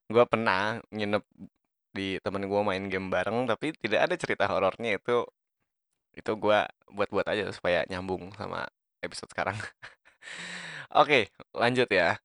gue 0.08 0.24
pernah 0.30 0.80
nginep 0.94 1.24
di 1.96 2.18
temen 2.26 2.44
gue 2.50 2.62
main 2.66 2.84
game 2.92 3.08
bareng 3.14 3.46
tapi 3.46 3.72
tidak 3.78 4.00
ada 4.10 4.16
cerita 4.18 4.46
horornya 4.50 4.98
itu 4.98 5.24
itu 6.14 6.32
gue 6.38 6.60
buat-buat 6.94 7.26
aja 7.30 7.50
supaya 7.54 7.86
nyambung 7.90 8.34
sama 8.38 8.70
episode 9.04 9.30
sekarang. 9.34 9.58
Oke, 11.02 11.30
lanjut 11.52 11.90
ya. 11.92 12.18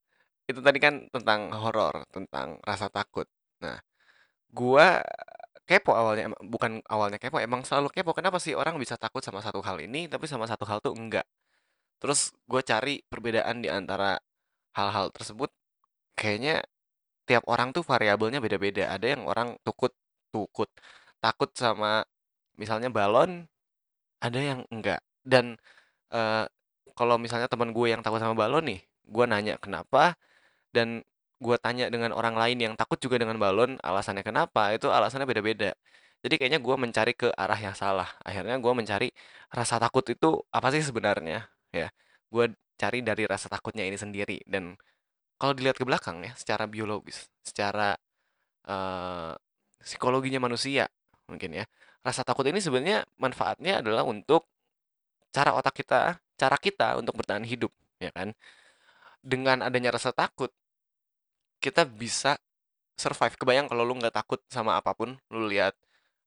Itu 0.48 0.60
tadi 0.62 0.78
kan 0.80 1.10
tentang 1.12 1.50
horor, 1.52 2.06
tentang 2.14 2.60
rasa 2.64 2.88
takut. 2.88 3.26
Nah, 3.60 3.80
gua 4.52 5.02
kepo 5.68 5.92
awalnya, 5.92 6.32
bukan 6.40 6.80
awalnya 6.88 7.18
kepo, 7.20 7.37
emang 7.42 7.62
selalu 7.66 7.92
kepo. 7.92 8.12
Kenapa 8.16 8.38
sih 8.40 8.56
orang 8.56 8.76
bisa 8.80 8.96
takut 8.96 9.20
sama 9.25 9.40
satu 9.44 9.60
hal 9.64 9.76
ini, 9.84 10.08
tapi 10.08 10.25
sama 10.30 10.46
satu 10.48 10.64
hal 10.68 10.80
tuh 10.80 10.94
enggak? 10.96 11.26
Terus 12.00 12.32
gue 12.48 12.62
cari 12.64 12.94
perbedaan 13.10 13.60
di 13.64 13.68
antara 13.72 14.16
hal-hal 14.76 15.10
tersebut. 15.12 15.50
Kayaknya 16.18 16.64
tiap 17.28 17.44
orang 17.52 17.68
tuh 17.76 17.85
variabelnya 17.85 18.40
beda-beda. 18.44 18.88
Ada 18.97 19.06
yang 19.14 19.23
orang 19.28 19.49
tukut, 19.66 19.92
tukut, 20.32 20.70
takut 21.20 21.50
sama 21.52 22.02
misalnya 22.61 22.88
balon, 22.88 23.44
ada 24.25 24.40
yang 24.40 24.61
enggak. 24.73 25.00
Dan 25.23 25.61
uh, 26.16 26.44
kalau 26.99 27.16
misalnya 27.20 27.47
teman 27.52 27.70
gue 27.76 27.87
yang 27.92 28.02
takut 28.02 28.18
sama 28.23 28.35
balon 28.35 28.64
nih, 28.66 28.80
gue 29.06 29.25
nanya 29.28 29.54
kenapa, 29.61 30.16
dan 30.75 31.04
gue 31.38 31.56
tanya 31.62 31.87
dengan 31.94 32.11
orang 32.16 32.35
lain 32.35 32.58
yang 32.58 32.75
takut 32.75 32.99
juga 32.99 33.16
dengan 33.23 33.38
balon, 33.38 33.78
alasannya 33.78 34.25
kenapa, 34.26 34.75
itu 34.75 34.90
alasannya 34.90 35.26
beda-beda. 35.28 35.70
Jadi 36.18 36.35
kayaknya 36.35 36.58
gue 36.58 36.75
mencari 36.75 37.12
ke 37.14 37.30
arah 37.30 37.58
yang 37.58 37.76
salah. 37.78 38.11
Akhirnya 38.26 38.58
gue 38.58 38.73
mencari 38.75 39.08
rasa 39.54 39.78
takut 39.78 40.02
itu 40.11 40.42
apa 40.50 40.68
sih 40.75 40.82
sebenarnya, 40.82 41.47
ya. 41.70 41.88
Gue 42.32 42.50
cari 42.75 42.99
dari 43.06 43.23
rasa 43.30 43.47
takutnya 43.47 43.87
ini 43.87 43.94
sendiri. 43.94 44.42
Dan 44.42 44.75
kalau 45.38 45.52
dilihat 45.54 45.78
ke 45.78 45.87
belakang 45.87 46.21
ya, 46.26 46.33
secara 46.35 46.66
biologis, 46.66 47.30
secara 47.47 47.95
uh, 48.66 49.33
psikologinya 49.80 50.42
manusia 50.42 50.90
mungkin 51.30 51.62
ya, 51.62 51.64
rasa 52.02 52.26
takut 52.26 52.45
ini 52.50 52.59
sebenarnya 52.59 53.07
manfaatnya 53.21 53.80
adalah 53.85 54.02
untuk 54.02 54.49
cara 55.30 55.54
otak 55.54 55.76
kita 55.78 56.18
cara 56.38 56.57
kita 56.57 56.99
untuk 57.00 57.18
bertahan 57.18 57.42
hidup, 57.42 57.73
ya 57.99 58.11
kan? 58.14 58.30
Dengan 59.23 59.66
adanya 59.66 59.99
rasa 59.99 60.14
takut, 60.14 60.50
kita 61.59 61.83
bisa 61.85 62.38
survive. 62.95 63.35
Kebayang 63.35 63.66
kalau 63.71 63.83
lu 63.83 63.99
nggak 63.99 64.14
takut 64.14 64.40
sama 64.50 64.78
apa 64.78 64.95
pun, 64.95 65.18
lu 65.35 65.50
lihat 65.50 65.75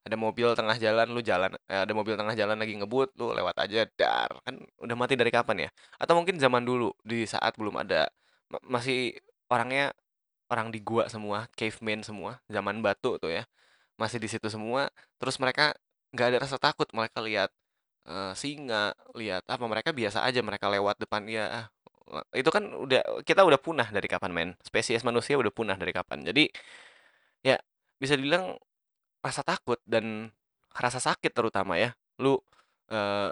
ada 0.04 0.18
mobil 0.20 0.52
tengah 0.58 0.78
jalan, 0.82 1.08
lu 1.14 1.22
jalan, 1.24 1.52
eh, 1.70 1.82
ada 1.86 1.94
mobil 1.96 2.16
tengah 2.20 2.36
jalan 2.36 2.58
lagi 2.60 2.74
ngebut, 2.80 3.16
lu 3.20 3.32
lewat 3.38 3.56
aja, 3.64 3.86
dar, 3.96 4.32
kan 4.44 4.56
udah 4.82 4.96
mati 4.98 5.14
dari 5.16 5.32
kapan 5.32 5.68
ya? 5.68 5.70
Atau 6.02 6.18
mungkin 6.20 6.36
zaman 6.42 6.64
dulu, 6.66 6.92
di 7.06 7.24
saat 7.30 7.54
belum 7.56 7.80
ada, 7.80 8.10
masih 8.66 9.16
orangnya 9.52 9.96
orang 10.52 10.70
di 10.74 10.80
gua 10.84 11.08
semua, 11.08 11.48
caveman 11.56 12.04
semua, 12.04 12.40
zaman 12.52 12.84
batu 12.84 13.16
tuh 13.22 13.32
ya, 13.32 13.44
masih 13.96 14.20
di 14.20 14.28
situ 14.28 14.48
semua, 14.52 14.92
terus 15.20 15.40
mereka 15.40 15.76
nggak 16.12 16.28
ada 16.36 16.38
rasa 16.44 16.58
takut, 16.60 16.88
mereka 16.92 17.20
lihat 17.24 17.50
uh, 18.08 18.34
singa, 18.36 18.96
lihat 19.16 19.44
apa, 19.48 19.64
mereka 19.72 19.96
biasa 19.96 20.24
aja 20.28 20.40
mereka 20.44 20.68
lewat 20.68 21.00
depan 21.00 21.24
ya 21.32 21.72
itu 22.36 22.50
kan 22.52 22.64
udah 22.76 23.24
kita 23.24 23.42
udah 23.48 23.60
punah 23.62 23.88
dari 23.88 24.08
kapan 24.12 24.32
men, 24.36 24.50
spesies 24.60 25.04
manusia 25.08 25.40
udah 25.40 25.54
punah 25.54 25.78
dari 25.80 25.96
kapan. 25.96 26.28
Jadi, 26.28 26.52
ya 27.46 27.56
bisa 28.02 28.20
dibilang 28.20 28.58
rasa 29.24 29.42
takut 29.46 29.80
dan 29.88 30.34
rasa 30.76 31.00
sakit 31.00 31.32
terutama 31.32 31.80
ya, 31.80 31.96
lu, 32.20 32.36
uh, 32.92 33.32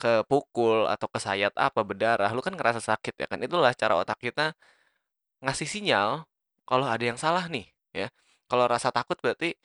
kepukul 0.00 0.88
atau 0.88 1.08
kesayat 1.10 1.52
apa, 1.56 1.80
berdarah, 1.84 2.30
lu 2.36 2.40
kan 2.44 2.54
ngerasa 2.56 2.80
sakit 2.84 3.14
ya 3.16 3.26
kan, 3.30 3.40
itulah 3.42 3.72
cara 3.72 3.94
otak 4.00 4.18
kita 4.20 4.52
ngasih 5.44 5.68
sinyal 5.68 6.24
kalau 6.68 6.86
ada 6.88 7.04
yang 7.04 7.18
salah 7.20 7.44
nih 7.48 7.66
ya. 7.92 8.08
Kalau 8.50 8.64
rasa 8.70 8.88
takut 8.94 9.18
berarti 9.18 9.56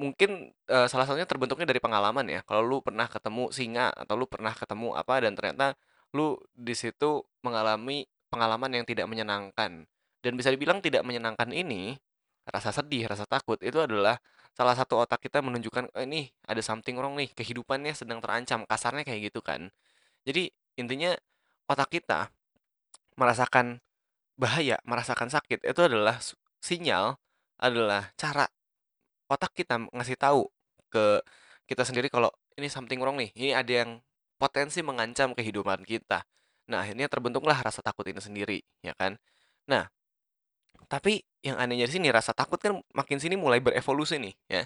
Mungkin, 0.00 0.54
uh, 0.72 0.88
salah 0.88 1.04
satunya 1.04 1.28
terbentuknya 1.28 1.68
dari 1.68 1.76
pengalaman 1.76 2.24
ya. 2.30 2.40
Kalau 2.48 2.64
lu 2.64 2.80
pernah 2.80 3.04
ketemu 3.04 3.52
singa 3.52 3.92
atau 3.92 4.16
lu 4.16 4.24
pernah 4.24 4.56
ketemu 4.56 4.96
apa 4.96 5.20
dan 5.20 5.36
ternyata 5.36 5.76
lu 6.16 6.40
di 6.56 6.72
situ 6.72 7.20
mengalami 7.44 8.08
pengalaman 8.32 8.80
yang 8.80 8.84
tidak 8.88 9.04
menyenangkan. 9.10 9.84
Dan 10.24 10.32
bisa 10.40 10.48
dibilang 10.48 10.80
tidak 10.80 11.04
menyenangkan 11.04 11.52
ini, 11.52 12.00
rasa 12.48 12.72
sedih, 12.72 13.12
rasa 13.12 13.28
takut 13.28 13.60
itu 13.60 13.76
adalah 13.76 14.16
salah 14.60 14.76
satu 14.76 15.00
otak 15.00 15.24
kita 15.24 15.40
menunjukkan, 15.40 15.96
"Oh 15.96 16.04
ini 16.04 16.28
ada 16.44 16.60
something 16.60 17.00
wrong 17.00 17.16
nih, 17.16 17.32
kehidupannya 17.32 17.96
sedang 17.96 18.20
terancam." 18.20 18.68
Kasarnya 18.68 19.08
kayak 19.08 19.32
gitu 19.32 19.40
kan. 19.40 19.72
Jadi 20.28 20.52
intinya 20.76 21.16
otak 21.64 21.88
kita 21.96 22.28
merasakan 23.16 23.80
bahaya, 24.36 24.76
merasakan 24.84 25.32
sakit 25.32 25.64
itu 25.64 25.80
adalah 25.80 26.20
sinyal, 26.60 27.16
adalah 27.56 28.12
cara 28.20 28.44
otak 29.32 29.56
kita 29.56 29.80
ngasih 29.96 30.20
tahu 30.20 30.44
ke 30.92 31.24
kita 31.70 31.86
sendiri 31.88 32.12
kalau 32.12 32.28
ini 32.60 32.68
something 32.68 33.00
wrong 33.00 33.16
nih, 33.16 33.32
ini 33.38 33.50
ada 33.56 33.72
yang 33.86 33.90
potensi 34.36 34.84
mengancam 34.84 35.32
kehidupan 35.32 35.86
kita. 35.88 36.26
Nah, 36.68 36.84
akhirnya 36.84 37.08
terbentuklah 37.08 37.56
rasa 37.62 37.80
takut 37.80 38.04
ini 38.10 38.20
sendiri, 38.20 38.58
ya 38.84 38.92
kan? 38.98 39.16
Nah, 39.70 39.88
tapi 40.90 41.22
yang 41.46 41.56
anehnya 41.56 41.86
di 41.86 41.94
sini 41.96 42.10
rasa 42.10 42.34
takut 42.34 42.58
kan 42.58 42.82
makin 42.92 43.22
sini 43.22 43.38
mulai 43.38 43.62
berevolusi 43.62 44.18
nih, 44.18 44.34
ya. 44.50 44.62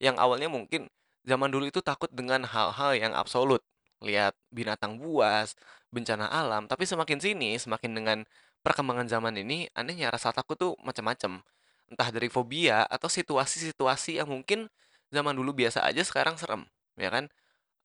Yang 0.00 0.16
awalnya 0.18 0.48
mungkin 0.48 0.88
zaman 1.28 1.52
dulu 1.52 1.68
itu 1.68 1.84
takut 1.84 2.08
dengan 2.10 2.42
hal-hal 2.48 2.96
yang 2.96 3.12
absolut, 3.12 3.60
lihat 4.00 4.32
binatang 4.50 4.96
buas, 4.96 5.54
bencana 5.92 6.26
alam, 6.32 6.66
tapi 6.66 6.88
semakin 6.88 7.18
sini, 7.20 7.60
semakin 7.60 7.92
dengan 7.92 8.18
perkembangan 8.64 9.06
zaman 9.06 9.36
ini, 9.38 9.68
anehnya 9.76 10.10
rasa 10.10 10.32
takut 10.34 10.58
tuh 10.58 10.72
macam-macam 10.82 11.44
entah 11.86 12.08
dari 12.10 12.26
fobia 12.26 12.82
atau 12.90 13.06
situasi-situasi 13.06 14.18
yang 14.18 14.26
mungkin 14.26 14.66
zaman 15.14 15.38
dulu 15.38 15.54
biasa 15.54 15.86
aja 15.86 16.02
sekarang 16.02 16.34
serem, 16.40 16.66
ya 16.98 17.08
kan? 17.12 17.24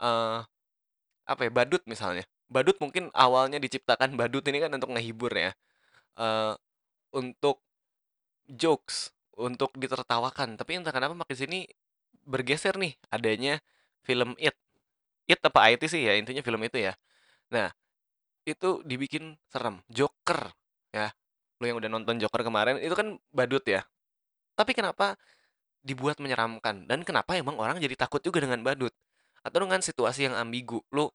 Uh, 0.01 0.41
apa 1.29 1.45
ya, 1.47 1.51
badut 1.53 1.83
misalnya. 1.85 2.25
Badut 2.51 2.75
mungkin 2.81 3.13
awalnya 3.15 3.61
diciptakan 3.61 4.17
badut 4.19 4.43
ini 4.49 4.59
kan 4.59 4.71
untuk 4.73 4.91
ngehibur 4.97 5.31
ya, 5.31 5.51
uh, 6.19 6.57
untuk 7.13 7.61
jokes, 8.51 9.15
untuk 9.39 9.73
ditertawakan, 9.73 10.59
tapi 10.59 10.77
entah 10.77 10.93
kenapa 10.93 11.17
makin 11.17 11.37
sini 11.37 11.59
bergeser 12.27 12.77
nih 12.77 12.93
adanya 13.09 13.57
film 14.05 14.37
It. 14.37 14.53
It 15.25 15.39
apa 15.41 15.71
IT 15.71 15.87
sih 15.87 16.05
ya, 16.05 16.13
intinya 16.19 16.43
film 16.43 16.61
itu 16.61 16.77
ya. 16.81 16.93
Nah, 17.49 17.71
itu 18.43 18.83
dibikin 18.83 19.37
serem, 19.47 19.79
Joker 19.87 20.51
ya. 20.91 21.13
Lu 21.61 21.69
yang 21.69 21.77
udah 21.79 21.89
nonton 21.89 22.19
Joker 22.19 22.41
kemarin, 22.45 22.81
itu 22.81 22.93
kan 22.93 23.17
badut 23.31 23.63
ya. 23.65 23.85
Tapi 24.57 24.75
kenapa 24.75 25.15
dibuat 25.81 26.19
menyeramkan? 26.19 26.85
Dan 26.85 27.01
kenapa 27.07 27.37
emang 27.37 27.57
orang 27.57 27.79
jadi 27.79 27.95
takut 27.95 28.21
juga 28.21 28.43
dengan 28.43 28.61
badut? 28.61 28.93
Atau 29.41 29.65
dengan 29.65 29.81
situasi 29.81 30.29
yang 30.29 30.35
ambigu, 30.37 30.83
lu, 30.93 31.09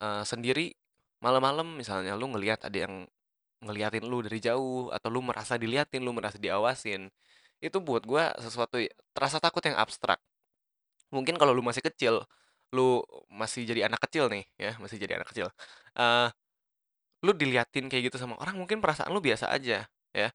uh, 0.00 0.24
sendiri 0.24 0.72
malam-malam 1.18 1.74
misalnya 1.74 2.14
lu 2.14 2.30
ngelihat 2.30 2.62
ada 2.64 2.78
yang 2.78 2.94
ngeliatin 3.64 4.04
lu 4.06 4.22
dari 4.26 4.38
jauh, 4.42 4.90
atau 4.94 5.08
lu 5.10 5.20
merasa 5.24 5.54
diliatin, 5.58 6.02
lu 6.04 6.12
merasa 6.14 6.38
diawasin. 6.38 7.10
Itu 7.62 7.82
buat 7.82 8.06
gua 8.06 8.34
sesuatu 8.38 8.78
terasa 9.14 9.38
takut 9.42 9.62
yang 9.66 9.76
abstrak. 9.78 10.20
Mungkin 11.10 11.36
kalau 11.40 11.52
lu 11.56 11.62
masih 11.64 11.82
kecil, 11.84 12.22
lu 12.74 13.00
masih 13.32 13.64
jadi 13.64 13.88
anak 13.88 14.04
kecil 14.08 14.28
nih 14.28 14.44
ya, 14.60 14.76
masih 14.82 15.00
jadi 15.00 15.16
anak 15.20 15.32
kecil, 15.32 15.48
uh, 15.96 16.28
lu 17.24 17.32
diliatin 17.34 17.88
kayak 17.90 18.12
gitu 18.12 18.16
sama 18.20 18.36
orang 18.38 18.54
mungkin 18.60 18.78
perasaan 18.84 19.10
lu 19.10 19.20
biasa 19.24 19.50
aja, 19.50 19.88
ya. 20.12 20.28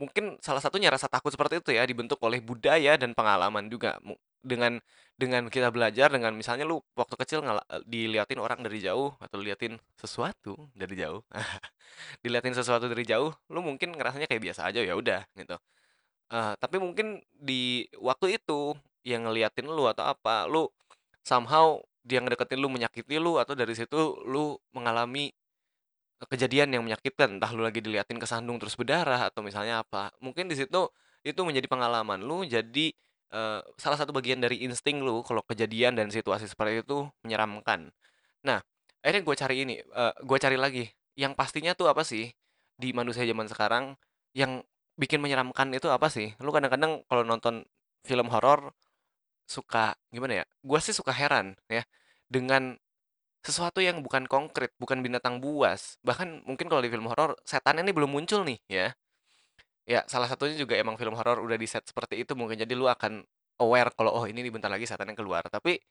Mungkin 0.00 0.40
salah 0.40 0.62
satunya 0.64 0.88
rasa 0.88 1.06
takut 1.12 1.28
seperti 1.34 1.60
itu 1.60 1.70
ya, 1.76 1.84
dibentuk 1.84 2.16
oleh 2.24 2.40
budaya 2.40 2.96
dan 2.96 3.12
pengalaman 3.12 3.68
juga. 3.68 3.98
Dengan 4.40 4.80
dengan 5.20 5.52
kita 5.52 5.68
belajar 5.68 6.08
dengan 6.08 6.32
misalnya 6.32 6.64
lu 6.64 6.80
waktu 6.96 7.12
kecil 7.20 7.44
ngala 7.44 7.60
diliatin 7.84 8.40
orang 8.40 8.64
dari 8.64 8.80
jauh 8.80 9.12
atau 9.20 9.36
liatin 9.36 9.76
sesuatu 10.00 10.56
dari 10.72 10.96
jauh. 10.96 11.20
Diliatin 12.24 12.56
sesuatu 12.56 12.88
dari 12.88 13.04
jauh, 13.04 13.28
lu 13.52 13.60
mungkin 13.60 13.92
ngerasanya 13.92 14.24
kayak 14.24 14.40
biasa 14.40 14.72
aja, 14.72 14.80
ya 14.80 14.96
udah 14.96 15.20
gitu. 15.36 15.56
Uh, 16.30 16.54
tapi 16.56 16.80
mungkin 16.80 17.20
di 17.36 17.84
waktu 18.00 18.40
itu 18.40 18.72
yang 19.04 19.28
ngeliatin 19.28 19.68
lu 19.68 19.84
atau 19.84 20.08
apa, 20.08 20.48
lu 20.48 20.70
somehow 21.20 21.82
dia 22.00 22.24
ngedeketin 22.24 22.56
lu, 22.56 22.72
menyakiti 22.72 23.20
lu 23.20 23.36
atau 23.36 23.52
dari 23.52 23.76
situ 23.76 24.16
lu 24.24 24.56
mengalami 24.72 25.28
kejadian 26.28 26.72
yang 26.72 26.82
menyakitkan, 26.84 27.36
entah 27.36 27.52
lu 27.52 27.64
lagi 27.64 27.80
diliatin 27.84 28.16
kesandung 28.16 28.56
terus 28.56 28.76
berdarah 28.76 29.28
atau 29.28 29.44
misalnya 29.44 29.84
apa. 29.84 30.12
Mungkin 30.20 30.48
di 30.48 30.56
situ 30.56 30.88
itu 31.20 31.40
menjadi 31.44 31.68
pengalaman 31.68 32.20
lu 32.24 32.44
jadi 32.48 32.92
uh, 33.34 33.60
salah 33.78 33.98
satu 33.98 34.14
bagian 34.14 34.38
dari 34.42 34.62
insting 34.66 35.02
lu 35.02 35.22
kalau 35.26 35.42
kejadian 35.46 35.96
dan 35.98 36.10
situasi 36.10 36.46
seperti 36.46 36.82
itu 36.86 37.06
menyeramkan. 37.26 37.90
Nah, 38.46 38.62
akhirnya 39.02 39.22
gue 39.24 39.36
cari 39.36 39.56
ini, 39.64 39.74
uh, 39.94 40.14
gue 40.20 40.38
cari 40.38 40.56
lagi 40.58 40.84
yang 41.18 41.34
pastinya 41.34 41.74
tuh 41.74 41.90
apa 41.90 42.06
sih 42.06 42.30
di 42.80 42.90
manusia 42.96 43.26
zaman 43.26 43.46
sekarang 43.50 43.84
yang 44.32 44.62
bikin 44.96 45.20
menyeramkan 45.20 45.72
itu 45.74 45.88
apa 45.88 46.08
sih? 46.12 46.32
Lu 46.42 46.52
kadang-kadang 46.52 47.04
kalau 47.08 47.22
nonton 47.24 47.64
film 48.04 48.28
horor 48.32 48.72
suka 49.48 49.96
gimana 50.14 50.42
ya? 50.42 50.44
Gue 50.62 50.78
sih 50.82 50.94
suka 50.94 51.10
heran 51.10 51.58
ya 51.66 51.82
dengan 52.30 52.78
sesuatu 53.40 53.80
yang 53.80 54.04
bukan 54.04 54.28
konkret, 54.28 54.76
bukan 54.76 55.00
binatang 55.00 55.40
buas, 55.40 55.96
bahkan 56.04 56.44
mungkin 56.44 56.68
kalau 56.68 56.84
di 56.84 56.92
film 56.92 57.08
horor 57.08 57.40
setan 57.48 57.80
ini 57.80 57.90
belum 57.90 58.12
muncul 58.12 58.44
nih 58.44 58.60
ya. 58.68 58.92
Ya, 59.90 60.06
salah 60.06 60.28
satunya 60.30 60.54
juga 60.54 60.78
emang 60.78 60.94
film 61.00 61.14
horor 61.18 61.42
udah 61.42 61.58
di-set 61.58 61.82
seperti 61.90 62.22
itu 62.22 62.32
mungkin 62.38 62.54
jadi 62.62 62.70
lu 62.78 62.86
akan 62.86 63.26
aware 63.58 63.90
kalau, 63.98 64.14
"Oh, 64.14 64.24
ini 64.30 64.46
nih 64.46 64.52
bentar 64.54 64.70
lagi 64.70 64.86
setannya 64.86 65.18
keluar." 65.18 65.42
Tapi 65.50 65.82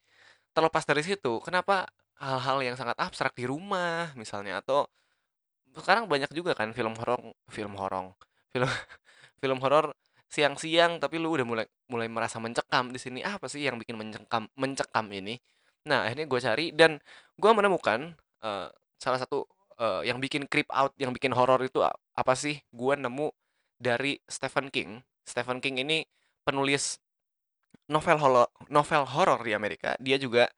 terlepas 0.56 0.84
dari 0.88 1.04
situ, 1.06 1.40
kenapa 1.44 1.88
hal-hal 2.22 2.60
yang 2.66 2.76
sangat 2.80 2.98
abstrak 3.00 3.34
di 3.38 3.46
rumah 3.50 4.12
misalnya 4.20 4.62
atau 4.64 4.88
sekarang 5.78 6.06
banyak 6.12 6.30
juga 6.36 6.52
kan 6.58 6.74
film 6.76 6.94
horor 7.00 7.22
film 7.52 7.74
horor 7.80 8.14
film 8.52 8.68
film 9.42 9.60
horor 9.64 9.94
siang-siang 10.30 11.00
tapi 11.02 11.18
lu 11.22 11.34
udah 11.34 11.46
mulai 11.48 11.66
mulai 11.90 12.08
merasa 12.12 12.38
mencekam 12.42 12.92
di 12.94 13.00
sini, 13.02 13.20
apa 13.26 13.48
sih 13.50 13.66
yang 13.66 13.78
bikin 13.82 13.98
mencekam 13.98 14.46
mencekam 14.60 15.08
ini? 15.14 15.38
Nah, 15.90 16.06
akhirnya 16.06 16.26
gue 16.30 16.40
cari 16.42 16.66
dan 16.76 17.02
gue 17.40 17.52
menemukan, 17.56 18.14
eee, 18.46 18.68
salah 19.02 19.18
satu, 19.22 19.48
eee, 19.82 20.10
yang 20.14 20.20
bikin 20.22 20.46
creep 20.46 20.70
out, 20.70 20.94
yang 21.02 21.10
bikin 21.16 21.34
horor 21.34 21.62
itu 21.66 21.82
apa 21.82 22.34
sih? 22.38 22.62
Gue 22.70 22.94
nemu 23.00 23.32
dari 23.80 24.20
Stephen 24.28 24.68
King. 24.70 25.00
Stephen 25.24 25.64
King 25.64 25.82
ini 25.82 26.04
penulis 26.44 27.00
novel 27.90 28.18
holo 28.22 28.44
novel 28.70 29.04
horor 29.08 29.40
di 29.42 29.56
Amerika. 29.56 29.96
Dia 29.98 30.20
juga, 30.22 30.52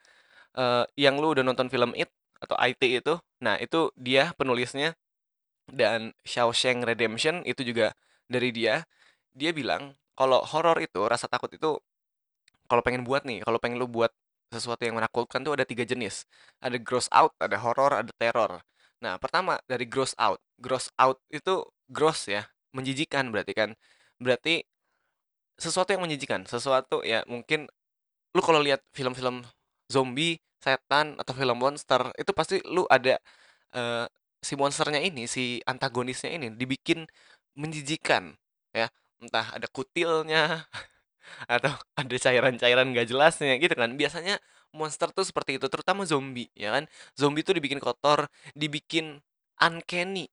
eee, 0.58 0.84
yang 1.00 1.22
lu 1.22 1.38
udah 1.38 1.46
nonton 1.46 1.70
film 1.72 1.94
It 1.96 2.12
atau 2.42 2.58
IT 2.58 2.82
itu, 2.84 3.16
nah 3.44 3.56
itu 3.62 3.94
dia 3.96 4.34
penulisnya. 4.36 4.98
Dan 5.72 6.12
Shawshank 6.28 6.84
Redemption 6.84 7.46
itu 7.48 7.64
juga 7.64 7.96
dari 8.28 8.52
dia. 8.52 8.84
Dia 9.32 9.56
bilang 9.56 9.96
kalau 10.18 10.44
horor 10.44 10.78
itu, 10.84 11.00
rasa 11.08 11.32
takut 11.32 11.54
itu 11.56 11.80
kalau 12.68 12.82
pengen 12.84 13.04
buat 13.08 13.24
nih, 13.28 13.44
kalau 13.44 13.60
pengen 13.60 13.80
lu 13.80 13.88
buat 13.88 14.12
sesuatu 14.52 14.84
yang 14.84 15.00
menakutkan 15.00 15.44
tuh 15.44 15.56
ada 15.56 15.64
3 15.68 15.84
jenis. 15.88 16.28
Ada 16.60 16.78
gross 16.80 17.08
out, 17.12 17.36
ada 17.40 17.56
horor, 17.60 17.96
ada 17.96 18.12
teror. 18.16 18.64
Nah, 19.04 19.16
pertama 19.20 19.60
dari 19.68 19.88
gross 19.88 20.14
out. 20.20 20.40
Gross 20.60 20.92
out 21.00 21.20
itu 21.32 21.68
gross 21.92 22.28
ya, 22.28 22.48
menjijikan 22.76 23.30
berarti 23.34 23.54
kan. 23.58 23.70
Berarti 24.22 24.64
sesuatu 25.60 25.94
yang 25.94 26.04
menjijikan, 26.06 26.44
sesuatu 26.50 27.06
ya 27.06 27.22
mungkin 27.30 27.70
lu 28.36 28.42
kalau 28.44 28.62
lihat 28.64 28.82
film-film 28.96 29.44
zombie, 29.92 30.40
setan, 30.64 31.18
atau 31.22 31.34
film 31.36 31.58
monster, 31.60 32.12
itu 32.20 32.32
pasti 32.36 32.62
lu 32.68 32.86
ada, 32.92 33.18
eee, 33.76 34.06
si 34.44 34.56
monsternya 34.60 35.02
ini, 35.04 35.26
si 35.30 35.60
antagonisnya 35.68 36.32
ini 36.36 36.48
dibikin 36.56 37.06
menjijikan 37.58 38.36
ya. 38.76 38.90
Entah 39.22 39.54
ada 39.58 39.68
kutilnya 39.72 40.66
atau 41.52 41.74
ada 41.98 42.16
cairan-cairan 42.18 42.92
nggak 42.94 43.08
jelasnya 43.10 43.56
gitu 43.62 43.74
kan. 43.78 43.94
Biasanya 44.00 44.38
monster 44.76 45.10
tuh 45.14 45.26
seperti 45.28 45.58
itu, 45.62 45.68
terutama 45.72 46.04
zombie 46.08 46.50
ya 46.58 46.74
kan. 46.76 46.86
Zombie 47.18 47.44
tuh 47.46 47.56
dibikin 47.58 47.80
kotor, 47.84 48.28
dibikin 48.58 49.20
uncanny. 49.62 50.28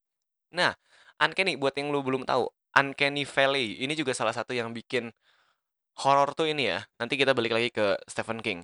Nah, 0.57 0.73
uncanny 1.23 1.55
buat 1.61 1.75
yang 1.79 1.91
lu 1.95 2.01
belum 2.05 2.25
tahu, 2.29 2.49
Uncanny 2.79 3.25
Valley 3.27 3.81
ini 3.83 3.95
juga 3.99 4.13
salah 4.15 4.33
satu 4.37 4.55
yang 4.55 4.71
bikin 4.77 5.11
horor 5.99 6.33
tuh 6.39 6.47
ini 6.51 6.71
ya, 6.73 6.81
nanti 7.01 7.19
kita 7.19 7.35
balik 7.35 7.53
lagi 7.57 7.71
ke 7.75 7.99
Stephen 8.07 8.39
King. 8.45 8.63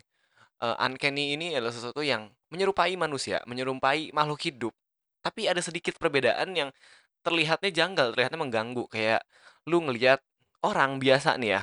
Eee, 0.63 0.77
uncanny 0.79 1.35
ini 1.37 1.55
adalah 1.57 1.75
sesuatu 1.75 2.03
yang 2.05 2.31
menyerupai 2.55 2.95
manusia, 2.99 3.43
menyerupai 3.51 4.15
makhluk 4.15 4.41
hidup, 4.47 4.75
tapi 5.25 5.51
ada 5.51 5.61
sedikit 5.65 5.99
perbedaan 5.99 6.55
yang 6.55 6.71
terlihatnya 7.27 7.71
janggal, 7.75 8.15
terlihatnya 8.15 8.41
mengganggu. 8.41 8.85
Kayak 8.91 9.27
lu 9.71 9.83
ngelihat 9.85 10.21
orang 10.65 10.99
biasa 11.03 11.37
nih 11.41 11.51
ya, 11.59 11.63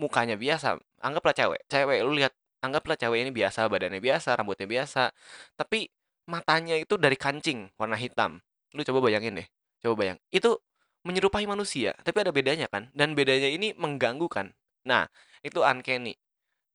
mukanya 0.00 0.36
biasa, 0.40 0.78
anggaplah 1.04 1.34
cewek, 1.36 1.60
cewek 1.70 1.98
lu 2.06 2.12
lihat 2.18 2.32
anggaplah 2.64 2.96
cewek 2.98 3.24
ini 3.24 3.32
biasa, 3.34 3.68
badannya 3.72 4.00
biasa, 4.02 4.36
rambutnya 4.38 4.68
biasa, 4.68 5.12
tapi 5.56 5.88
matanya 6.28 6.76
itu 6.78 6.96
dari 7.00 7.16
kancing 7.18 7.68
warna 7.80 7.96
hitam. 7.98 8.40
Lu 8.76 8.82
coba 8.86 9.00
bayangin 9.10 9.40
deh, 9.42 9.48
coba 9.84 9.94
bayang. 10.04 10.18
Itu 10.32 10.60
menyerupai 11.06 11.44
manusia, 11.48 11.96
tapi 12.04 12.20
ada 12.24 12.32
bedanya 12.32 12.68
kan, 12.68 12.92
dan 12.92 13.16
bedanya 13.16 13.48
ini 13.48 13.72
mengganggu 13.76 14.28
kan. 14.28 14.52
Nah, 14.84 15.08
itu 15.40 15.60
uncanny. 15.64 16.16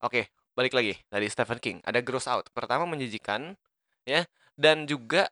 Oke, 0.01 0.29
balik 0.57 0.73
lagi 0.77 0.97
dari 1.09 1.27
Stephen 1.29 1.59
King, 1.61 1.77
ada 1.85 2.01
gross 2.01 2.25
out. 2.29 2.49
Pertama 2.53 2.85
menjijikan 2.89 3.53
ya, 4.07 4.25
dan 4.57 4.85
juga, 4.89 5.29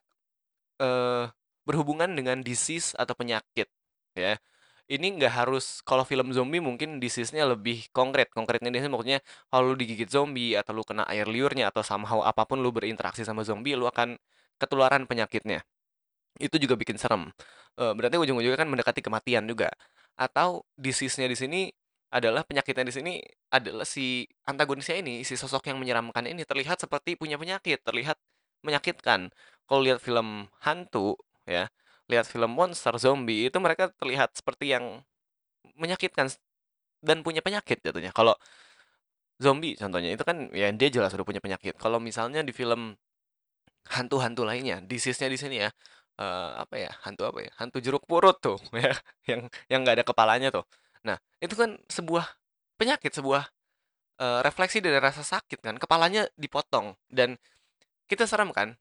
eee, 0.82 1.30
berhubungan 1.66 2.10
dengan 2.12 2.40
disease 2.44 2.92
atau 2.98 3.14
penyakit 3.16 3.68
ya. 4.16 4.38
Ini 4.84 5.16
nggak 5.16 5.32
harus 5.32 5.80
kalau 5.80 6.04
film 6.04 6.28
zombie 6.36 6.60
mungkin 6.60 7.00
disease-nya 7.00 7.48
lebih 7.48 7.88
konkret. 7.96 8.28
Konkretnya 8.36 8.68
di 8.68 8.78
sini 8.84 8.92
maksudnya 8.92 9.20
kalau 9.48 9.72
lu 9.72 9.76
digigit 9.80 10.12
zombie 10.12 10.52
atau 10.60 10.76
lu 10.76 10.84
kena 10.84 11.08
air 11.08 11.24
liurnya 11.24 11.72
atau 11.72 11.80
somehow 11.80 12.20
apa 12.20 12.44
pun 12.44 12.60
lu 12.60 12.68
berinteraksi 12.68 13.24
sama 13.24 13.42
zombie, 13.48 13.72
lu 13.80 13.88
akan 13.88 14.20
ketularan 14.60 15.08
penyakitnya. 15.08 15.64
Itu 16.40 16.58
juga 16.58 16.74
bikin 16.74 16.98
serem. 16.98 17.30
Berarti 17.74 18.16
ujung-ujungnya 18.18 18.58
kan 18.58 18.68
mendekati 18.70 19.00
kematian 19.02 19.46
juga. 19.46 19.70
Atau 20.14 20.62
disease-nya 20.78 21.26
di 21.26 21.38
sini 21.38 21.60
adalah 22.14 22.46
penyakitnya 22.46 22.86
di 22.86 22.94
sini 22.94 23.12
adalah 23.50 23.82
si 23.82 24.22
antagonisnya 24.46 25.02
ini, 25.02 25.26
si 25.26 25.34
sosok 25.34 25.66
yang 25.66 25.82
menyeramkan 25.82 26.22
ini 26.30 26.46
terlihat 26.46 26.78
seperti 26.78 27.18
punya 27.18 27.34
penyakit, 27.34 27.82
terlihat 27.82 28.14
menyakitkan. 28.62 29.34
Kalau 29.66 29.80
lihat 29.82 29.98
film 29.98 30.46
hantu 30.62 31.18
ya, 31.42 31.66
lihat 32.06 32.30
film 32.30 32.54
monster, 32.54 32.94
zombie, 33.02 33.50
itu 33.50 33.58
mereka 33.58 33.90
terlihat 33.98 34.30
seperti 34.38 34.70
yang 34.70 35.02
menyakitkan 35.74 36.30
dan 37.02 37.26
punya 37.26 37.42
penyakit 37.42 37.82
jatuhnya. 37.82 38.14
Kalau 38.14 38.38
zombie 39.42 39.74
contohnya, 39.74 40.14
itu 40.14 40.22
kan 40.22 40.54
ya 40.54 40.70
dia 40.70 40.88
jelas 40.94 41.10
udah 41.10 41.26
punya 41.26 41.42
penyakit. 41.42 41.74
Kalau 41.82 41.98
misalnya 41.98 42.46
di 42.46 42.54
film 42.54 42.94
hantu-hantu 43.90 44.46
lainnya, 44.46 44.78
disease-nya 44.86 45.26
di 45.26 45.38
sini 45.40 45.56
ya, 45.66 45.74
eee, 46.20 46.50
apa 46.62 46.74
ya, 46.78 46.90
hantu 47.06 47.22
apa 47.28 47.38
ya, 47.46 47.50
hantu 47.60 47.78
jeruk 47.84 48.04
purut 48.08 48.36
tuh 48.42 48.58
ya, 48.84 48.94
yang 49.30 49.40
yang 49.70 49.80
nggak 49.86 50.02
ada 50.02 50.06
kepalanya 50.06 50.48
tuh. 50.54 50.64
Nah, 51.06 51.16
itu 51.42 51.54
kan 51.58 51.76
sebuah 51.90 52.26
penyakit, 52.80 53.12
sebuah, 53.14 53.44
eee, 54.20 54.40
refleksi 54.46 54.78
dari 54.84 54.98
rasa 55.02 55.22
sakit 55.26 55.60
kan, 55.64 55.76
kepalanya 55.80 56.26
dipotong 56.38 56.94
dan 57.12 57.36
kita 58.10 58.24
serem 58.28 58.50
kan, 58.54 58.76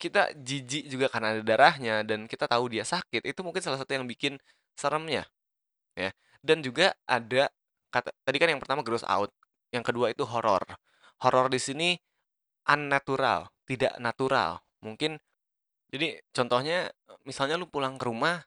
kita 0.00 0.32
jijik 0.32 0.88
juga 0.88 1.06
karena 1.12 1.36
ada 1.36 1.42
darahnya 1.44 2.00
dan 2.06 2.24
kita 2.24 2.48
tahu 2.48 2.72
dia 2.72 2.84
sakit, 2.88 3.20
itu 3.28 3.40
mungkin 3.44 3.60
salah 3.60 3.76
satu 3.80 3.92
yang 3.92 4.08
bikin 4.08 4.40
seremnya, 4.72 5.28
ya. 5.98 6.10
Dan 6.42 6.62
juga 6.64 6.94
ada 7.08 7.50
kata 7.92 8.10
tadi 8.24 8.36
kan 8.40 8.48
yang 8.52 8.60
pertama 8.62 8.82
gross 8.86 9.04
out, 9.08 9.30
yang 9.74 9.84
kedua 9.86 10.12
itu 10.14 10.24
horor. 10.28 10.62
Horor 11.24 11.48
di 11.52 11.60
sini 11.62 11.88
unnatural, 12.68 13.50
tidak 13.68 13.96
natural. 14.02 14.60
Mungkin 14.84 15.18
jadi 15.92 16.22
contohnya, 16.34 16.90
misalnya 17.28 17.58
lu 17.60 17.66
pulang 17.66 17.98
ke 18.00 18.04
rumah, 18.06 18.42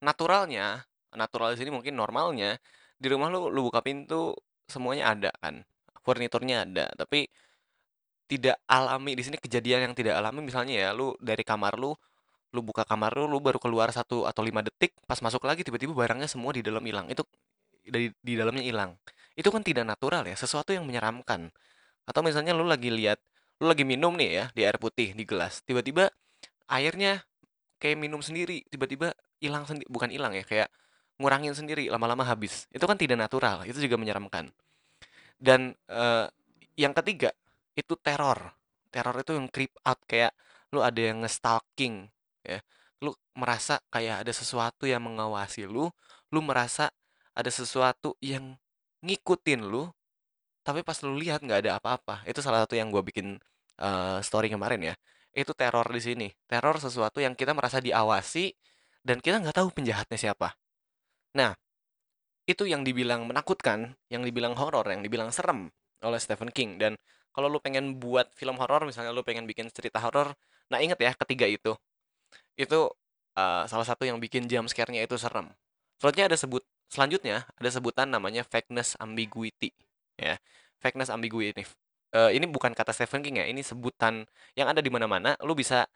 naturalnya, 0.00 0.84
natural 1.14 1.54
di 1.54 1.58
sini 1.60 1.70
mungkin 1.72 1.94
normalnya, 1.96 2.56
di 2.96 3.06
rumah 3.12 3.28
lu 3.32 3.48
lu 3.52 3.68
buka 3.68 3.80
pintu 3.84 4.36
semuanya 4.68 5.12
ada 5.12 5.30
kan, 5.40 5.62
furniturnya 6.04 6.64
ada, 6.68 6.86
tapi 6.96 7.28
tidak 8.26 8.58
alami 8.66 9.14
di 9.14 9.22
sini 9.22 9.38
kejadian 9.38 9.90
yang 9.90 9.94
tidak 9.94 10.18
alami 10.18 10.42
misalnya 10.42 10.74
ya, 10.74 10.88
lu 10.96 11.14
dari 11.22 11.46
kamar 11.46 11.78
lu, 11.78 11.94
lu 12.54 12.60
buka 12.64 12.82
kamar 12.88 13.14
lu, 13.14 13.30
lu 13.30 13.38
baru 13.38 13.58
keluar 13.62 13.88
1 13.92 14.26
atau 14.26 14.42
5 14.42 14.62
detik, 14.66 14.96
pas 15.06 15.18
masuk 15.22 15.42
lagi 15.46 15.62
tiba-tiba 15.62 15.94
barangnya 15.94 16.26
semua 16.26 16.50
di 16.56 16.62
dalam 16.64 16.82
hilang, 16.82 17.06
itu 17.12 17.22
dari 17.86 18.10
di 18.18 18.34
dalamnya 18.34 18.64
hilang. 18.66 18.98
Itu 19.38 19.52
kan 19.54 19.62
tidak 19.62 19.84
natural 19.86 20.26
ya, 20.26 20.34
sesuatu 20.34 20.74
yang 20.74 20.84
menyeramkan. 20.88 21.52
Atau 22.08 22.20
misalnya 22.26 22.56
lu 22.56 22.66
lagi 22.66 22.90
lihat 22.90 23.20
lu 23.62 23.70
lagi 23.70 23.84
minum 23.86 24.12
nih 24.18 24.30
ya, 24.42 24.44
di 24.56 24.62
air 24.66 24.76
putih, 24.80 25.14
di 25.16 25.24
gelas, 25.28 25.62
tiba-tiba 25.64 26.10
airnya 26.70 27.22
kayak 27.82 27.98
minum 28.00 28.20
sendiri, 28.24 28.64
tiba-tiba 28.72 29.12
hilang 29.42 29.64
sendi 29.68 29.84
bukan 29.90 30.10
hilang 30.12 30.32
ya, 30.36 30.44
kayak 30.46 30.68
ngurangin 31.20 31.54
sendiri, 31.56 31.88
lama-lama 31.92 32.24
habis. 32.26 32.66
Itu 32.72 32.84
kan 32.88 32.96
tidak 33.00 33.18
natural, 33.20 33.64
itu 33.68 33.78
juga 33.82 33.96
menyeramkan. 34.00 34.50
Dan, 35.36 35.74
eee, 35.90 36.26
yang 36.80 36.92
ketiga, 36.96 37.32
itu 37.76 37.94
teror. 38.00 38.52
Teror 38.92 39.16
itu 39.20 39.32
yang 39.36 39.48
creep 39.52 39.72
out, 39.84 40.00
kayak 40.08 40.32
lu 40.72 40.80
ada 40.84 40.98
yang 41.00 41.22
nge-stalking 41.24 42.08
ya, 42.44 42.60
lu 43.04 43.12
merasa 43.38 43.78
kayak 43.92 44.24
ada 44.26 44.32
sesuatu 44.34 44.84
yang 44.88 45.02
mengawasi 45.04 45.68
lu, 45.68 45.88
lu 46.32 46.40
merasa 46.44 46.90
ada 47.36 47.48
sesuatu 47.52 48.16
yang 48.24 48.56
ngikutin 49.04 49.60
lu, 49.68 49.88
tapi 50.66 50.82
pas 50.86 50.98
lu 51.04 51.14
lihat 51.18 51.40
nggak 51.44 51.60
ada 51.66 51.72
apa-apa. 51.80 52.24
Itu 52.28 52.40
salah 52.44 52.64
satu 52.66 52.74
yang 52.78 52.90
gua 52.94 53.02
bikin, 53.06 53.38
eee, 53.80 54.18
story 54.26 54.48
kemarin 54.52 54.92
ya. 54.92 54.96
Itu 55.36 55.52
teror 55.52 55.86
di 55.92 56.00
sini. 56.00 56.28
Teror 56.48 56.80
sesuatu 56.80 57.20
yang 57.20 57.36
kita 57.36 57.52
merasa 57.52 57.78
diawasi 57.84 58.56
dan 59.04 59.20
kita 59.20 59.44
nggak 59.44 59.56
tahu 59.60 59.68
penjahatnya 59.76 60.16
siapa. 60.16 60.56
Nah, 61.36 61.52
itu 62.46 62.64
yang 62.64 62.86
dibilang 62.86 63.26
menakutkan, 63.28 63.94
yang 64.08 64.22
dibilang 64.22 64.54
horor, 64.56 64.86
yang 64.88 65.02
dibilang 65.04 65.30
serem 65.34 65.68
oleh 66.02 66.18
Stephen 66.22 66.50
King. 66.54 66.78
Dan 66.80 66.92
kalau 67.34 67.50
lu 67.50 67.58
pengen 67.60 67.98
buat 68.00 68.32
film 68.38 68.56
horor, 68.56 68.86
misalnya 68.88 69.12
lu 69.12 69.20
pengen 69.26 69.44
bikin 69.44 69.68
cerita 69.74 70.00
horor, 70.00 70.32
nah 70.72 70.78
inget 70.80 70.96
ya 70.98 71.12
ketiga 71.18 71.46
itu. 71.50 71.74
Itu, 72.56 72.92
eee, 73.36 73.62
salah 73.70 73.86
satu 73.86 74.04
yang 74.08 74.18
bikin 74.22 74.48
jump 74.50 74.68
scare-nya 74.70 75.04
itu 75.04 75.16
serem. 75.20 75.52
Selanjutnya 76.00 76.26
ada 76.32 76.38
sebut 76.38 76.62
selanjutnya 76.86 77.36
ada 77.58 77.70
sebutan 77.72 78.06
namanya 78.14 78.46
vagueness 78.46 78.94
ambiguity 79.02 79.74
ya. 80.20 80.38
Vagueness 80.82 81.10
ambiguity, 81.10 81.64
eee, 82.14 82.38
ini 82.38 82.46
bukan 82.50 82.72
kata 82.76 82.92
Stephen 82.94 83.22
King 83.24 83.42
ya, 83.42 83.46
ini 83.48 83.62
sebutan 83.64 84.26
yang 84.58 84.68
ada 84.70 84.80
di 84.84 84.90
mana-mana, 84.92 85.34
lu 85.42 85.54
bisa 85.58 85.86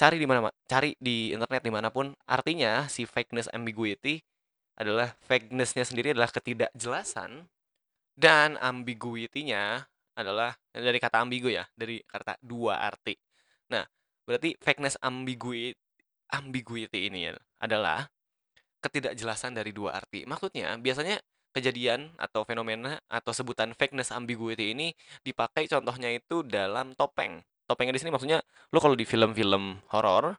cari 0.00 0.16
di 0.18 0.26
mana 0.26 0.50
ma 0.50 0.50
cari 0.66 0.94
di 0.98 1.30
internet 1.34 1.62
di 1.64 1.72
mana 1.74 1.88
pun. 1.94 2.12
Artinya 2.28 2.86
si 2.90 3.04
vagueness 3.08 3.48
ambiguity 3.54 4.20
adalah 4.78 5.14
vagueness-nya 5.28 5.84
sendiri 5.86 6.14
adalah 6.16 6.30
ketidakjelasan 6.32 7.46
Dan 8.14 8.54
ambiguity-nya 8.62 9.82
adalah 10.14 10.54
dari 10.70 10.98
kata 11.02 11.22
ambigu 11.26 11.50
ya, 11.50 11.66
dari 11.74 11.98
kata 12.06 12.38
dua 12.38 12.78
arti. 12.78 13.18
Nah, 13.74 13.82
berarti 14.22 14.54
vagueness 14.62 14.94
ambiguity 15.02 15.74
ambiguity 16.30 17.10
ini 17.10 17.30
adalah 17.62 18.06
ketidakjelasan 18.84 19.56
dari 19.56 19.72
dua 19.72 19.96
arti. 19.98 20.28
Maksudnya, 20.28 20.76
biasanya 20.78 21.18
kejadian 21.54 22.10
atau 22.18 22.42
fenomena 22.42 22.98
atau 23.06 23.30
sebutan 23.30 23.72
vagueness 23.78 24.10
ambiguity 24.10 24.74
ini 24.74 24.90
dipakai 25.22 25.70
contohnya 25.70 26.10
itu 26.10 26.42
dalam 26.42 26.92
topeng. 26.98 27.40
Topengnya 27.64 27.94
di 27.94 28.02
sini 28.02 28.10
maksudnya 28.10 28.42
lu 28.74 28.82
kalau 28.82 28.98
di 28.98 29.06
film-film 29.06 29.80
horor 29.94 30.36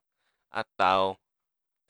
atau 0.52 1.16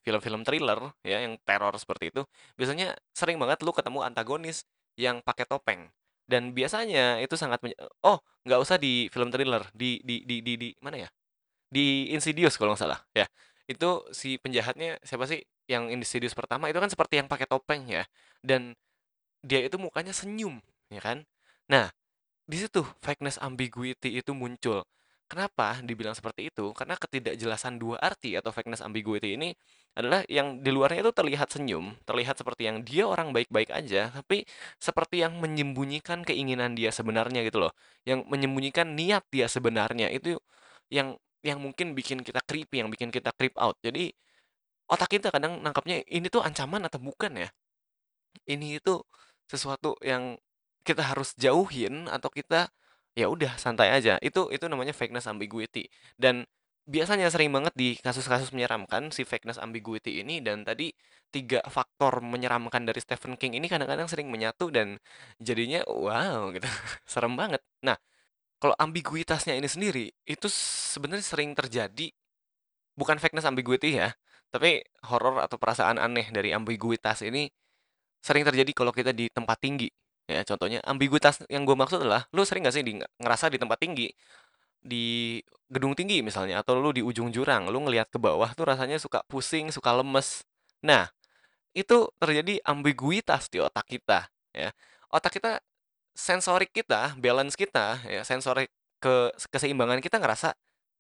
film-film 0.06 0.46
thriller 0.46 0.94
ya 1.02 1.26
yang 1.26 1.36
teror 1.42 1.74
seperti 1.82 2.14
itu, 2.14 2.22
biasanya 2.56 2.94
sering 3.18 3.42
banget 3.42 3.66
lu 3.66 3.74
ketemu 3.74 4.06
antagonis 4.06 4.64
yang 4.96 5.20
pakai 5.26 5.50
topeng. 5.50 5.90
Dan 6.26 6.54
biasanya 6.58 7.22
itu 7.22 7.38
sangat 7.38 7.62
oh, 8.02 8.18
nggak 8.46 8.60
usah 8.62 8.78
di 8.82 9.10
film 9.14 9.30
thriller, 9.34 9.66
di 9.74 10.02
di 10.02 10.26
di 10.26 10.42
di 10.42 10.54
di 10.58 10.70
mana 10.82 11.06
ya? 11.06 11.10
Di 11.70 12.14
Insidious 12.14 12.58
kalau 12.58 12.74
nggak 12.74 12.82
salah, 12.86 13.02
ya. 13.14 13.26
Itu 13.66 14.06
si 14.14 14.38
penjahatnya 14.42 15.02
siapa 15.06 15.26
sih 15.30 15.42
yang 15.66 15.90
Insidious 15.90 16.38
pertama 16.38 16.70
itu 16.70 16.78
kan 16.78 16.90
seperti 16.90 17.22
yang 17.22 17.30
pakai 17.30 17.50
topeng 17.50 17.86
ya, 17.90 18.06
dan 18.46 18.74
dia 19.46 19.62
itu 19.68 19.78
mukanya 19.78 20.12
senyum, 20.12 20.58
ya 20.90 21.02
kan. 21.02 21.18
Nah, 21.72 21.94
di 22.50 22.58
situ 22.62 22.82
vagueness 23.02 23.38
ambiguity 23.42 24.18
itu 24.22 24.32
muncul. 24.34 24.86
Kenapa 25.26 25.82
dibilang 25.82 26.14
seperti 26.14 26.54
itu? 26.54 26.70
Karena 26.78 26.94
ketidakjelasan 27.02 27.82
dua 27.82 27.98
arti 27.98 28.38
atau 28.38 28.54
vagueness 28.54 28.86
ambiguity 28.86 29.34
ini 29.34 29.58
adalah 29.98 30.22
yang 30.30 30.62
di 30.62 30.70
luarnya 30.70 31.02
itu 31.02 31.14
terlihat 31.18 31.50
senyum, 31.50 31.98
terlihat 32.06 32.38
seperti 32.38 32.70
yang 32.70 32.86
dia 32.86 33.10
orang 33.10 33.34
baik-baik 33.34 33.74
aja, 33.74 34.14
tapi 34.14 34.46
seperti 34.78 35.26
yang 35.26 35.34
menyembunyikan 35.42 36.22
keinginan 36.22 36.78
dia 36.78 36.94
sebenarnya 36.94 37.42
gitu 37.42 37.58
loh. 37.66 37.74
Yang 38.06 38.30
menyembunyikan 38.30 38.94
niat 38.94 39.26
dia 39.34 39.50
sebenarnya 39.50 40.14
itu 40.14 40.38
yang 40.94 41.18
yang 41.42 41.58
mungkin 41.62 41.98
bikin 41.98 42.22
kita 42.22 42.42
creepy, 42.46 42.86
yang 42.86 42.90
bikin 42.94 43.10
kita 43.10 43.34
creep 43.34 43.58
out. 43.58 43.78
Jadi 43.82 44.14
otak 44.90 45.10
kita 45.10 45.34
kadang 45.34 45.62
nangkapnya 45.66 46.06
ini 46.10 46.28
tuh 46.30 46.42
ancaman 46.46 46.86
atau 46.86 47.00
bukan 47.02 47.34
ya? 47.42 47.50
Ini 48.46 48.78
itu 48.82 49.02
sesuatu 49.50 49.98
yang 50.04 50.38
kita 50.86 51.02
harus 51.02 51.34
jauhin 51.38 52.06
atau 52.10 52.30
kita 52.30 52.70
ya 53.18 53.28
udah 53.32 53.56
santai 53.58 53.90
aja. 53.96 54.20
Itu 54.22 54.52
itu 54.54 54.66
namanya 54.70 54.94
vagueness 54.94 55.26
ambiguity. 55.26 55.90
Dan 56.20 56.46
biasanya 56.86 57.34
sering 57.34 57.50
banget 57.50 57.74
di 57.74 57.98
kasus-kasus 57.98 58.54
menyeramkan 58.54 59.10
si 59.10 59.26
vagueness 59.26 59.58
ambiguity 59.58 60.22
ini 60.22 60.38
dan 60.46 60.62
tadi 60.62 60.94
tiga 61.34 61.60
faktor 61.66 62.22
menyeramkan 62.22 62.86
dari 62.86 63.02
Stephen 63.02 63.34
King 63.42 63.58
ini 63.58 63.66
kadang-kadang 63.66 64.06
sering 64.06 64.30
menyatu 64.30 64.70
dan 64.70 65.02
jadinya 65.42 65.82
wow 65.90 66.54
gitu. 66.54 66.68
Serem 67.12 67.34
banget. 67.34 67.62
Nah, 67.82 67.98
kalau 68.62 68.76
ambiguitasnya 68.78 69.58
ini 69.58 69.68
sendiri 69.68 70.06
itu 70.30 70.48
sebenarnya 70.94 71.26
sering 71.26 71.52
terjadi 71.58 72.14
bukan 72.96 73.18
vagueness 73.20 73.48
ambiguity 73.50 74.00
ya, 74.00 74.14
tapi 74.54 74.84
horor 75.10 75.44
atau 75.44 75.58
perasaan 75.60 76.00
aneh 76.00 76.30
dari 76.32 76.56
ambiguitas 76.56 77.26
ini 77.28 77.52
sering 78.26 78.42
terjadi 78.42 78.72
kalau 78.74 78.90
kita 78.90 79.14
di 79.14 79.30
tempat 79.30 79.62
tinggi. 79.62 79.94
Ya, 80.26 80.42
contohnya 80.42 80.82
ambiguitas 80.82 81.46
yang 81.54 81.70
gue 81.70 81.78
maksud 81.78 82.02
adalah 82.02 82.26
lu 82.34 82.42
sering 82.42 82.66
gak 82.66 82.74
sih 82.74 82.82
di, 82.82 82.98
ngerasa 82.98 83.54
di 83.54 83.62
tempat 83.62 83.78
tinggi 83.78 84.10
di 84.86 85.38
gedung 85.66 85.98
tinggi 85.98 86.22
misalnya 86.22 86.62
atau 86.62 86.78
lu 86.78 86.94
di 86.94 87.02
ujung 87.02 87.34
jurang 87.34 87.70
lu 87.74 87.82
ngelihat 87.82 88.14
ke 88.14 88.22
bawah 88.22 88.54
tuh 88.54 88.70
rasanya 88.70 89.02
suka 89.02 89.26
pusing 89.26 89.74
suka 89.74 89.94
lemes. 89.98 90.46
Nah 90.86 91.10
itu 91.74 92.10
terjadi 92.22 92.62
ambiguitas 92.66 93.50
di 93.50 93.62
otak 93.62 93.86
kita 93.90 94.30
ya. 94.54 94.70
Otak 95.10 95.42
kita 95.42 95.62
sensorik 96.14 96.70
kita 96.70 97.18
balance 97.18 97.58
kita 97.58 98.02
ya 98.06 98.22
sensorik 98.22 98.70
ke 99.02 99.34
keseimbangan 99.50 100.00
kita 100.00 100.22
ngerasa 100.22 100.54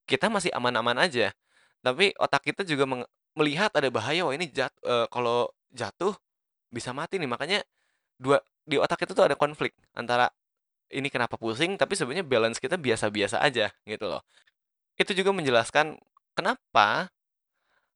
kita 0.09 0.33
masih 0.33 0.49
aman-aman 0.53 0.97
aja. 0.97 1.29
Tapi 1.85 2.17
otak 2.17 2.41
kita 2.41 2.65
juga 2.65 2.89
melihat 3.37 3.69
ada 3.77 3.89
bahaya 3.93 4.25
wah 4.25 4.33
ini 4.33 4.49
jat 4.49 4.73
eh, 4.81 5.05
kalau 5.13 5.53
jatuh 5.69 6.17
bisa 6.75 6.91
mati 6.91 7.15
nih. 7.15 7.29
Makanya 7.31 7.59
dua 8.19 8.43
di 8.67 8.75
otak 8.75 9.07
kita 9.07 9.15
tuh 9.15 9.25
ada 9.31 9.37
konflik 9.39 9.71
antara 9.95 10.27
ini 10.91 11.07
kenapa 11.09 11.39
pusing 11.39 11.79
tapi 11.79 11.95
sebenarnya 11.97 12.25
balance 12.27 12.59
kita 12.59 12.75
biasa-biasa 12.75 13.39
aja 13.39 13.71
gitu 13.87 14.05
loh. 14.11 14.21
Itu 14.99 15.15
juga 15.15 15.31
menjelaskan 15.31 15.95
kenapa 16.35 17.09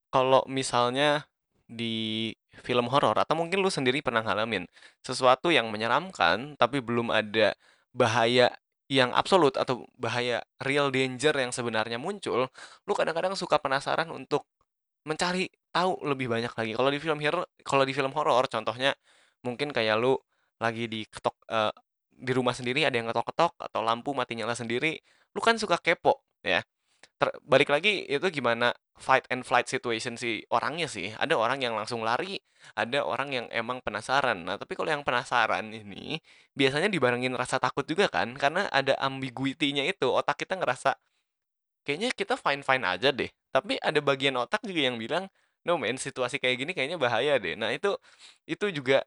kalau 0.10 0.42
misalnya 0.48 1.28
di 1.70 2.34
film 2.65 2.89
horor 2.89 3.13
atau 3.20 3.38
mungkin 3.38 3.62
lu 3.62 3.70
sendiri 3.70 4.02
pernah 4.02 4.26
ngalamin 4.26 4.65
sesuatu 5.06 5.54
yang 5.54 5.70
menyeramkan 5.70 6.58
tapi 6.58 6.82
belum 6.82 7.13
ada 7.13 7.54
bahaya 7.94 8.50
yang 8.89 9.13
absolut 9.13 9.54
atau 9.54 9.86
bahaya 10.02 10.42
real 10.65 10.89
danger 10.89 11.38
yang 11.38 11.54
sebenarnya 11.54 12.02
muncul, 12.02 12.50
lu 12.89 12.94
kadang-kadang 12.98 13.38
suka 13.38 13.62
penasaran 13.62 14.10
untuk 14.10 14.50
mencari 15.06 15.46
tahu 15.73 15.91
lebih 16.05 16.27
banyak 16.32 16.51
lagi. 16.53 16.71
Kalau 16.77 16.89
di 16.91 16.99
film 17.01 17.19
horor, 17.21 17.45
kalau 17.63 17.84
di 17.88 17.93
film 17.95 18.12
horor 18.15 18.45
contohnya 18.49 18.91
mungkin 19.45 19.71
kayak 19.71 19.95
lu 20.01 20.17
lagi 20.60 20.86
diketok 20.91 21.36
eee, 21.47 21.71
di 22.19 22.32
rumah 22.36 22.51
sendiri 22.51 22.84
ada 22.84 22.95
yang 22.99 23.08
ngetok-ketok 23.08 23.55
atau 23.58 23.79
lampu 23.86 24.12
mati 24.12 24.36
nyala 24.36 24.53
sendiri, 24.58 24.99
lu 25.36 25.39
kan 25.39 25.55
suka 25.55 25.79
kepo 25.79 26.21
ya. 26.43 26.62
Ter 27.19 27.32
balik 27.47 27.71
lagi 27.71 28.03
itu 28.08 28.27
gimana 28.32 28.75
fight 28.99 29.23
and 29.32 29.43
flight 29.47 29.67
situation 29.71 30.15
si 30.19 30.43
orangnya 30.51 30.88
sih. 30.91 31.12
Ada 31.15 31.36
orang 31.39 31.63
yang 31.63 31.75
langsung 31.79 32.03
lari, 32.03 32.39
ada 32.75 33.03
orang 33.08 33.29
yang 33.32 33.45
emang 33.55 33.79
penasaran. 33.84 34.43
Nah, 34.43 34.55
tapi 34.60 34.75
kalau 34.75 34.91
yang 34.91 35.03
penasaran 35.08 35.71
ini 35.71 36.19
biasanya 36.55 36.91
dibarengin 36.91 37.32
rasa 37.39 37.55
takut 37.60 37.88
juga 37.88 38.12
kan, 38.12 38.36
karena 38.36 38.67
ada 38.71 38.95
ambiguity-nya 38.99 39.88
itu. 39.88 40.12
Otak 40.12 40.43
kita 40.43 40.60
ngerasa 40.60 40.95
kayaknya 41.86 42.10
kita 42.15 42.36
fine-fine 42.39 42.86
aja 42.86 43.10
deh. 43.15 43.29
Tapi 43.51 43.79
ada 43.82 43.99
bagian 44.03 44.36
otak 44.39 44.62
juga 44.67 44.82
yang 44.88 44.97
bilang, 45.01 45.25
"No 45.69 45.77
man, 45.77 45.97
situasi 46.01 46.41
kayak 46.41 46.58
gini 46.65 46.71
kayaknya 46.73 46.97
bahaya 47.01 47.38
deh." 47.38 47.53
Nah, 47.60 47.69
itu 47.75 47.93
itu 48.49 48.67
juga 48.73 49.05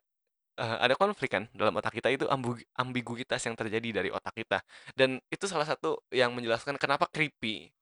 Eee, 0.61 0.77
ada 0.85 0.93
konflik 1.01 1.33
kan 1.33 1.49
dalam 1.57 1.73
otak 1.81 1.97
kita 1.97 2.13
itu 2.13 2.29
ambiguitas 2.77 3.41
yang 3.49 3.57
terjadi 3.57 3.89
dari 4.05 4.11
otak 4.13 4.37
kita, 4.37 4.61
dan 4.93 5.17
itu 5.33 5.49
salah 5.49 5.65
satu 5.65 6.05
yang 6.13 6.29
menjelaskan 6.37 6.77
kenapa 6.77 7.09
creepy 7.09 7.73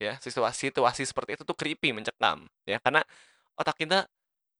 ya, 0.00 0.18
situasi-situasi 0.22 1.02
seperti 1.08 1.38
itu 1.38 1.44
tuh 1.46 1.56
creepy, 1.58 1.94
mencekam 1.94 2.46
ya, 2.68 2.78
karena 2.82 3.02
otak 3.58 3.78
kita 3.80 4.06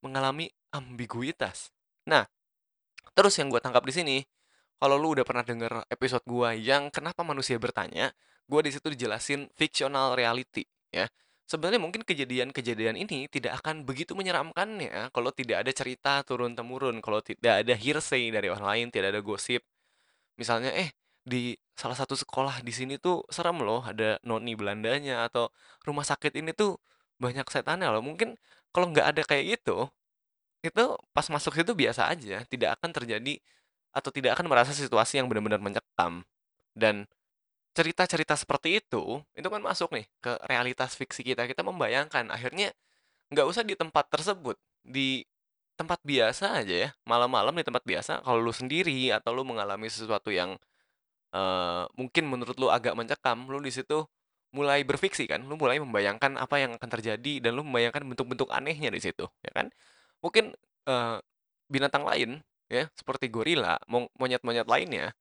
mengalami 0.03 0.51
ambiguitas. 0.75 1.71
Nah, 2.09 2.27
terus 3.17 3.35
yang 3.39 3.49
gue 3.53 3.61
tangkap 3.61 3.83
di 3.85 3.93
sini, 3.95 4.17
kalau 4.81 4.97
lu 5.01 5.15
udah 5.17 5.25
pernah 5.27 5.43
denger 5.45 5.87
episode 5.89 6.23
gua 6.27 6.53
yang 6.55 6.91
"Kenapa 6.93 7.23
Manusia 7.25 7.57
Bertanya", 7.61 8.11
gua 8.49 8.61
di 8.65 8.71
situ 8.75 8.87
dijelasin 8.93 9.49
fictional 9.57 10.13
reality 10.19 10.65
ya. 10.93 11.07
Sebenarnya 11.43 11.81
mungkin 11.83 12.07
kejadian-kejadian 12.07 12.95
ini 12.95 13.27
tidak 13.27 13.59
akan 13.61 13.83
begitu 13.83 14.15
menyeramkan 14.15 14.79
ya 14.79 15.11
kalau 15.11 15.29
tidak 15.35 15.67
ada 15.67 15.71
cerita 15.75 16.23
turun-temurun, 16.23 17.03
kalau 17.03 17.19
tidak 17.19 17.67
ada 17.67 17.73
hearsay 17.75 18.31
dari 18.31 18.47
orang 18.47 18.63
lain, 18.63 18.87
tidak 18.95 19.11
ada 19.15 19.21
gosip. 19.21 19.61
Misalnya, 20.39 20.71
"Eh, 20.73 20.89
di 21.23 21.55
salah 21.75 21.97
satu 21.97 22.15
sekolah 22.17 22.63
di 22.65 22.73
sini 22.73 22.95
tuh 23.01 23.23
serem 23.29 23.59
loh, 23.63 23.83
ada 23.85 24.17
noni 24.25 24.55
Belandanya," 24.57 25.27
atau 25.27 25.51
"Rumah 25.85 26.05
sakit 26.07 26.33
ini 26.39 26.51
tuh 26.55 26.79
banyak 27.21 27.45
setannya 27.51 27.89
loh." 27.91 28.01
Mungkin 28.03 28.35
kalau 28.73 28.89
nggak 28.91 29.07
ada 29.15 29.21
kayak 29.27 29.59
gitu, 29.59 29.87
itu 30.63 30.83
pas 31.15 31.27
masuk 31.27 31.53
situ 31.59 31.71
biasa 31.75 32.07
aja, 32.11 32.43
tidak 32.47 32.79
akan 32.79 32.89
terjadi 32.95 33.35
atau 33.93 34.09
tidak 34.15 34.39
akan 34.39 34.47
merasa 34.51 34.71
situasi 34.75 35.19
yang 35.21 35.27
benar-benar 35.31 35.59
mencekam. 35.61 36.23
Dan 36.73 37.05
cerita-cerita 37.73 38.37
seperti 38.37 38.81
itu, 38.81 39.21
itu 39.37 39.47
kan 39.49 39.61
masuk 39.63 39.89
nih 39.93 40.05
ke 40.23 40.31
realitas 40.49 40.93
fiksi 40.97 41.21
kita. 41.25 41.45
Kita 41.49 41.61
membayangkan, 41.65 42.29
akhirnya 42.33 42.71
nggak 43.33 43.47
usah 43.49 43.63
di 43.67 43.75
tempat 43.77 44.07
tersebut, 44.11 44.57
di 44.85 45.23
tempat 45.79 45.99
biasa 46.05 46.61
aja 46.63 46.75
ya, 46.87 46.89
malam-malam 47.07 47.55
di 47.57 47.65
tempat 47.65 47.83
biasa, 47.85 48.21
kalau 48.25 48.39
lu 48.43 48.53
sendiri 48.55 49.09
atau 49.15 49.33
lu 49.35 49.43
mengalami 49.47 49.89
sesuatu 49.91 50.29
yang 50.33 50.57
Eee, 51.33 51.83
mungkin 51.97 52.29
menurut 52.29 52.55
lu 52.61 52.69
agak 52.69 52.93
mencekam, 52.93 53.49
lu 53.49 53.57
di 53.63 53.73
situ 53.73 54.05
mulai 54.53 54.85
berfiksi 54.85 55.25
kan, 55.25 55.41
lu 55.41 55.57
mulai 55.57 55.81
membayangkan 55.81 56.37
apa 56.37 56.61
yang 56.61 56.77
akan 56.77 56.89
terjadi 56.93 57.41
dan 57.41 57.57
lu 57.57 57.65
membayangkan 57.65 58.05
bentuk-bentuk 58.05 58.53
anehnya 58.53 58.93
di 58.93 59.01
situ, 59.01 59.25
ya 59.41 59.51
kan. 59.53 59.67
Mungkin, 60.21 60.53
eee, 60.85 61.17
binatang 61.73 62.05
lain 62.05 62.41
ya, 62.69 62.85
seperti 62.93 63.33
gorila, 63.33 63.81
mo 63.89 64.05
monyet-monyet 64.21 64.69
lainnya, 64.69 65.13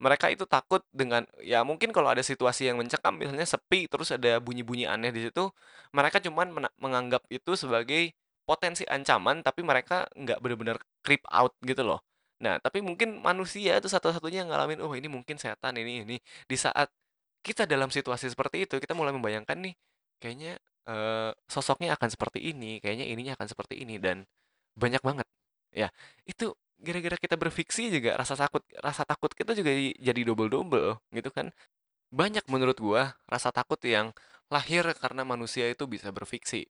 mereka 0.00 0.26
itu 0.32 0.44
takut 0.48 0.80
dengan 0.92 1.24
ya 1.44 1.60
mungkin 1.62 1.92
kalau 1.92 2.08
ada 2.12 2.24
situasi 2.24 2.68
yang 2.72 2.80
mencekam, 2.80 3.16
misalnya 3.20 3.44
sepi, 3.48 3.86
terus 3.90 4.10
ada 4.16 4.40
bunyi-bunyi 4.40 4.88
aneh 4.88 5.12
di 5.12 5.28
situ, 5.28 5.52
mereka 5.94 6.18
cuman 6.24 6.48
menganggap 6.80 7.22
itu 7.30 7.52
sebagai 7.58 8.12
potensi 8.48 8.82
ancaman, 8.88 9.44
tapi 9.46 9.60
mereka 9.62 10.08
nggak 10.16 10.40
benar-benar 10.42 10.76
creep 11.04 11.22
out 11.30 11.52
gitu 11.62 11.84
loh. 11.86 12.00
Nah, 12.42 12.56
tapi 12.58 12.80
mungkin 12.80 13.20
manusia 13.20 13.76
itu 13.78 13.86
satu-satunya 13.92 14.42
yang 14.46 14.50
ngalamin, 14.50 14.80
"Oh, 14.82 14.92
ini 14.96 15.06
mungkin 15.12 15.36
setan, 15.36 15.76
ini 15.76 16.02
ini." 16.08 16.16
Di 16.48 16.56
saat 16.56 16.88
kita 17.44 17.64
dalam 17.68 17.88
situasi 17.92 18.28
seperti 18.32 18.64
itu, 18.68 18.76
kita 18.80 18.92
mulai 18.96 19.12
membayangkan 19.16 19.56
nih, 19.60 19.74
kayaknya, 20.20 20.56
eee, 20.88 21.30
sosoknya 21.48 21.96
akan 21.96 22.08
seperti 22.12 22.40
ini, 22.52 22.80
kayaknya 22.84 23.06
ininya 23.08 23.32
akan 23.38 23.48
seperti 23.52 23.80
ini, 23.84 23.96
dan 24.00 24.24
banyak 24.78 25.00
banget. 25.04 25.26
Ya, 25.74 25.88
itu 26.28 26.52
gara-gara 26.80 27.16
kita 27.20 27.36
berfiksi 27.36 27.92
juga 27.92 28.16
rasa 28.16 28.34
takut 28.36 28.64
rasa 28.80 29.04
takut 29.04 29.30
kita 29.36 29.52
juga 29.52 29.70
jadi 30.00 30.20
double-double 30.24 30.98
gitu 31.12 31.30
kan. 31.32 31.52
Banyak 32.10 32.44
menurut 32.50 32.78
gua 32.80 33.14
rasa 33.30 33.54
takut 33.54 33.78
yang 33.84 34.10
lahir 34.50 34.82
karena 34.98 35.22
manusia 35.22 35.70
itu 35.70 35.86
bisa 35.86 36.10
berfiksi, 36.10 36.66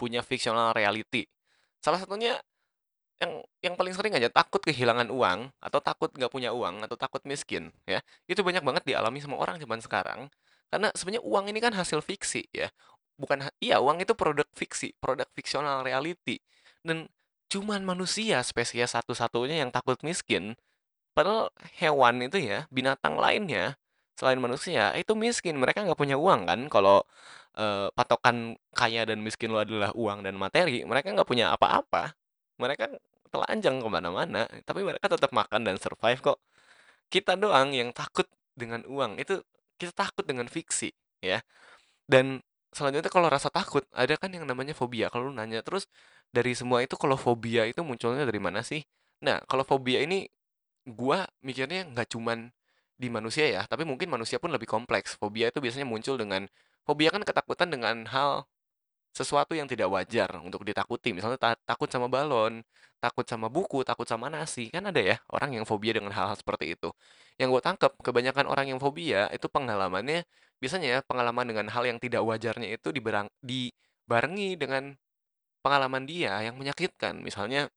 punya 0.00 0.20
fictional 0.26 0.74
reality. 0.74 1.30
Salah 1.78 2.02
satunya 2.02 2.40
yang 3.22 3.32
yang 3.62 3.74
paling 3.78 3.94
sering 3.94 4.14
aja 4.18 4.26
takut 4.26 4.58
kehilangan 4.66 5.06
uang 5.14 5.54
atau 5.62 5.78
takut 5.78 6.10
nggak 6.10 6.32
punya 6.32 6.50
uang 6.50 6.82
atau 6.82 6.98
takut 6.98 7.22
miskin 7.28 7.70
ya. 7.86 8.02
Itu 8.26 8.42
banyak 8.42 8.66
banget 8.66 8.82
dialami 8.88 9.22
sama 9.22 9.38
orang 9.38 9.62
zaman 9.62 9.78
sekarang. 9.78 10.20
Karena 10.72 10.90
sebenarnya 10.96 11.22
uang 11.22 11.44
ini 11.52 11.60
kan 11.62 11.72
hasil 11.76 12.02
fiksi 12.02 12.50
ya. 12.50 12.66
Bukan 13.20 13.46
iya 13.62 13.78
uang 13.78 14.02
itu 14.02 14.16
produk 14.18 14.48
fiksi, 14.56 14.98
produk 14.98 15.28
fictional 15.36 15.86
reality. 15.86 16.42
Dan 16.82 17.06
cuman 17.52 17.84
manusia 17.84 18.40
spesies 18.40 18.96
satu-satunya 18.96 19.60
yang 19.60 19.70
takut 19.76 20.00
miskin. 20.00 20.56
Padahal 21.12 21.52
hewan 21.76 22.24
itu 22.24 22.40
ya, 22.40 22.64
binatang 22.72 23.20
lainnya 23.20 23.76
selain 24.16 24.40
manusia 24.40 24.96
itu 24.96 25.12
miskin. 25.12 25.60
Mereka 25.60 25.84
nggak 25.84 26.00
punya 26.00 26.16
uang 26.16 26.48
kan. 26.48 26.60
Kalau 26.72 27.04
eh, 27.60 27.88
patokan 27.92 28.56
kaya 28.72 29.04
dan 29.04 29.20
miskin 29.20 29.52
lo 29.52 29.60
adalah 29.60 29.92
uang 29.92 30.24
dan 30.24 30.34
materi, 30.40 30.84
mereka 30.88 31.12
nggak 31.12 31.28
punya 31.28 31.52
apa-apa. 31.52 32.16
Mereka 32.56 32.84
telanjang 33.32 33.80
ke 33.80 33.88
mana-mana, 33.88 34.44
tapi 34.68 34.84
mereka 34.84 35.08
tetap 35.12 35.32
makan 35.32 35.60
dan 35.68 35.76
survive 35.80 36.20
kok. 36.20 36.38
Kita 37.12 37.36
doang 37.36 37.72
yang 37.76 37.92
takut 37.92 38.28
dengan 38.56 38.84
uang. 38.88 39.20
Itu 39.20 39.44
kita 39.80 39.92
takut 39.96 40.24
dengan 40.24 40.48
fiksi, 40.48 40.92
ya. 41.24 41.40
Dan 42.08 42.40
selanjutnya 42.72 43.12
kalau 43.12 43.28
rasa 43.32 43.48
takut, 43.52 43.84
ada 43.92 44.14
kan 44.20 44.32
yang 44.32 44.44
namanya 44.48 44.72
fobia. 44.76 45.08
Kalau 45.12 45.32
lu 45.32 45.34
nanya 45.36 45.60
terus 45.64 45.88
dari 46.36 46.52
semua 46.56 46.80
itu 46.84 46.94
kalau 46.96 47.16
fobia 47.20 47.62
itu 47.68 47.80
munculnya 47.84 48.24
dari 48.28 48.40
mana 48.40 48.60
sih? 48.64 48.80
Nah, 49.26 49.38
kalau 49.50 49.64
fobia 49.68 50.02
ini 50.06 50.26
gua 50.88 51.28
mikirnya 51.46 51.86
nggak 51.92 52.08
cuman 52.14 52.50
di 53.02 53.08
manusia 53.12 53.44
ya, 53.50 53.62
tapi 53.70 53.82
mungkin 53.90 54.08
manusia 54.14 54.38
pun 54.42 54.50
lebih 54.54 54.68
kompleks. 54.70 55.18
Fobia 55.20 55.50
itu 55.52 55.58
biasanya 55.64 55.86
muncul 55.88 56.16
dengan 56.20 56.46
fobia 56.86 57.10
kan 57.14 57.22
ketakutan 57.26 57.68
dengan 57.74 58.06
hal 58.08 58.46
sesuatu 59.12 59.52
yang 59.52 59.68
tidak 59.68 59.88
wajar 59.92 60.40
untuk 60.40 60.64
ditakuti. 60.64 61.12
Misalnya 61.12 61.36
ta- 61.36 61.60
takut 61.68 61.88
sama 61.92 62.08
balon, 62.08 62.64
takut 63.02 63.26
sama 63.28 63.46
buku, 63.52 63.84
takut 63.84 64.08
sama 64.08 64.32
nasi. 64.32 64.72
Kan 64.72 64.88
ada 64.88 65.00
ya 65.00 65.16
orang 65.28 65.50
yang 65.60 65.64
fobia 65.68 65.92
dengan 65.96 66.12
hal-hal 66.16 66.36
seperti 66.38 66.74
itu. 66.78 66.88
Yang 67.36 67.48
gue 67.58 67.62
tangkap, 67.68 67.92
kebanyakan 68.00 68.46
orang 68.48 68.66
yang 68.72 68.80
fobia 68.80 69.28
itu 69.36 69.46
pengalamannya 69.52 70.24
biasanya 70.62 70.88
ya 70.94 70.98
pengalaman 71.04 71.44
dengan 71.50 71.66
hal 71.74 71.84
yang 71.90 71.98
tidak 72.00 72.22
wajarnya 72.24 72.68
itu 72.72 72.88
diberang, 72.94 73.28
dibarengi 73.42 74.56
dengan 74.56 74.94
pengalaman 75.62 76.04
dia 76.04 76.42
yang 76.42 76.58
menyakitkan. 76.58 77.22
Misalnya 77.22 77.70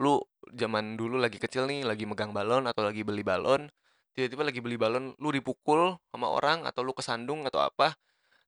lu 0.00 0.18
zaman 0.50 0.96
dulu 0.96 1.20
lagi 1.20 1.36
kecil 1.36 1.68
nih, 1.68 1.84
lagi 1.84 2.08
megang 2.08 2.32
balon 2.32 2.64
atau 2.66 2.82
lagi 2.82 3.04
beli 3.04 3.22
balon, 3.22 3.68
tiba-tiba 4.16 4.42
lagi 4.48 4.60
beli 4.64 4.76
balon, 4.80 5.12
lu 5.20 5.28
dipukul 5.30 6.00
sama 6.10 6.32
orang 6.32 6.64
atau 6.64 6.80
lu 6.82 6.96
kesandung 6.96 7.44
atau 7.46 7.60
apa, 7.62 7.94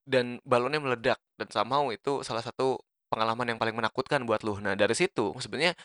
dan 0.03 0.41
balonnya 0.45 0.81
meledak 0.81 1.19
dan 1.37 1.47
somehow 1.53 1.89
itu 1.93 2.21
salah 2.25 2.41
satu 2.41 2.81
pengalaman 3.09 3.55
yang 3.55 3.59
paling 3.61 3.77
menakutkan 3.77 4.25
buat 4.25 4.41
lu. 4.41 4.57
Nah, 4.61 4.73
dari 4.77 4.93
situ 4.97 5.33
sebenarnya 5.37 5.77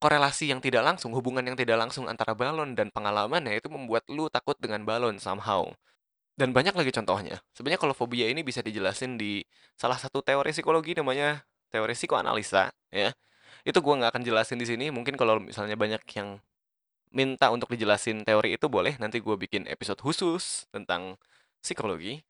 korelasi 0.00 0.50
yang 0.50 0.64
tidak 0.64 0.82
langsung, 0.86 1.12
hubungan 1.12 1.44
yang 1.44 1.58
tidak 1.58 1.76
langsung 1.76 2.08
antara 2.08 2.32
balon 2.32 2.72
dan 2.72 2.88
pengalamannya 2.94 3.60
itu 3.60 3.68
membuat 3.68 4.06
lu 4.08 4.32
takut 4.32 4.56
dengan 4.56 4.82
balon 4.88 5.20
somehow. 5.20 5.68
Dan 6.40 6.56
banyak 6.56 6.72
lagi 6.72 6.88
contohnya. 6.88 7.44
Sebenarnya 7.52 7.80
kalau 7.82 7.92
fobia 7.92 8.24
ini 8.32 8.40
bisa 8.40 8.64
dijelasin 8.64 9.20
di 9.20 9.44
salah 9.76 10.00
satu 10.00 10.24
teori 10.24 10.56
psikologi 10.56 10.96
namanya 10.96 11.44
teori 11.72 11.94
psikoanalisa, 11.96 12.70
ya. 12.92 13.14
Itu 13.64 13.80
gua 13.84 13.98
nggak 14.02 14.10
akan 14.18 14.22
jelasin 14.26 14.58
di 14.60 14.66
sini. 14.68 14.90
Mungkin 14.92 15.14
kalau 15.16 15.40
misalnya 15.40 15.74
banyak 15.78 16.02
yang 16.18 16.42
minta 17.10 17.50
untuk 17.50 17.70
dijelasin 17.72 18.22
teori 18.22 18.54
itu 18.54 18.70
boleh 18.70 18.94
nanti 19.02 19.18
gue 19.18 19.34
bikin 19.34 19.66
episode 19.66 19.98
khusus 19.98 20.70
tentang 20.70 21.18
psikologi. 21.58 22.22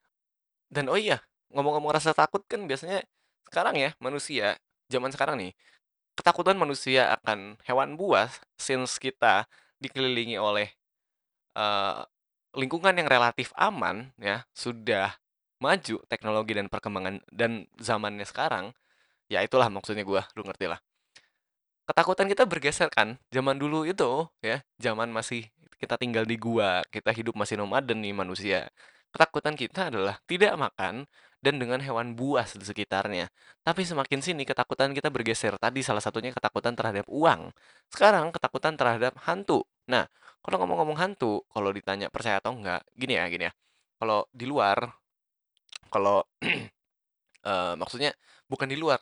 Dan 0.72 0.88
oh 0.88 0.96
iya, 0.96 1.20
ngomong-ngomong 1.53 1.92
rasa 1.92 2.14
takut 2.16 2.42
kan 2.46 2.64
biasanya 2.64 3.05
sekarang 3.50 3.74
ya 3.76 3.90
manusia 3.98 4.55
zaman 4.87 5.11
sekarang 5.11 5.37
nih 5.42 5.53
ketakutan 6.14 6.55
manusia 6.55 7.11
akan 7.18 7.59
hewan 7.66 7.98
buas 7.98 8.38
since 8.55 9.00
kita 9.03 9.50
dikelilingi 9.83 10.38
oleh 10.38 10.70
eh, 11.59 12.00
lingkungan 12.55 12.94
yang 12.94 13.11
relatif 13.11 13.50
aman 13.59 14.14
ya 14.22 14.46
sudah 14.55 15.18
maju 15.61 16.03
teknologi 16.07 16.53
dan 16.57 16.70
perkembangan 16.70 17.22
dan 17.31 17.66
zamannya 17.79 18.24
sekarang 18.26 18.72
ya 19.30 19.40
itulah 19.46 19.70
maksudnya 19.70 20.02
gua 20.02 20.26
lu 20.34 20.42
ngerti 20.44 20.66
lah. 20.66 20.80
Ketakutan 21.86 22.26
kita 22.30 22.44
bergeser 22.46 22.90
kan 22.90 23.18
zaman 23.34 23.56
dulu 23.58 23.86
itu 23.86 24.26
ya 24.42 24.62
zaman 24.78 25.10
masih 25.10 25.46
kita 25.80 25.96
tinggal 25.96 26.26
di 26.28 26.36
gua 26.36 26.82
kita 26.90 27.10
hidup 27.14 27.34
masih 27.38 27.56
nomaden 27.58 28.02
nih 28.02 28.14
manusia. 28.14 28.68
Ketakutan 29.10 29.54
kita 29.58 29.90
adalah 29.90 30.22
tidak 30.30 30.54
makan 30.54 31.06
dan 31.42 31.56
dengan 31.56 31.80
hewan 31.82 32.14
buas 32.14 32.54
di 32.54 32.62
sekitarnya. 32.62 33.26
Tapi 33.64 33.82
semakin 33.82 34.20
sini 34.22 34.44
ketakutan 34.46 34.92
kita 34.92 35.08
bergeser. 35.10 35.56
Tadi 35.56 35.80
salah 35.82 36.04
satunya 36.04 36.30
ketakutan 36.30 36.76
terhadap 36.76 37.08
uang. 37.10 37.50
Sekarang 37.90 38.30
ketakutan 38.30 38.76
terhadap 38.78 39.16
hantu. 39.26 39.66
Nah 39.90 40.06
kalau 40.44 40.62
ngomong-ngomong 40.64 40.98
hantu 41.00 41.42
kalau 41.50 41.74
ditanya 41.74 42.06
percaya 42.12 42.38
atau 42.38 42.54
enggak 42.54 42.86
gini 42.94 43.18
ya 43.18 43.24
gini 43.26 43.44
ya. 43.48 43.52
Kalau 43.98 44.28
di 44.30 44.46
luar 44.46 44.78
kalau 45.90 46.22
eh, 47.50 47.74
maksudnya 47.74 48.14
bukan 48.46 48.68
di 48.70 48.78
luar 48.78 49.00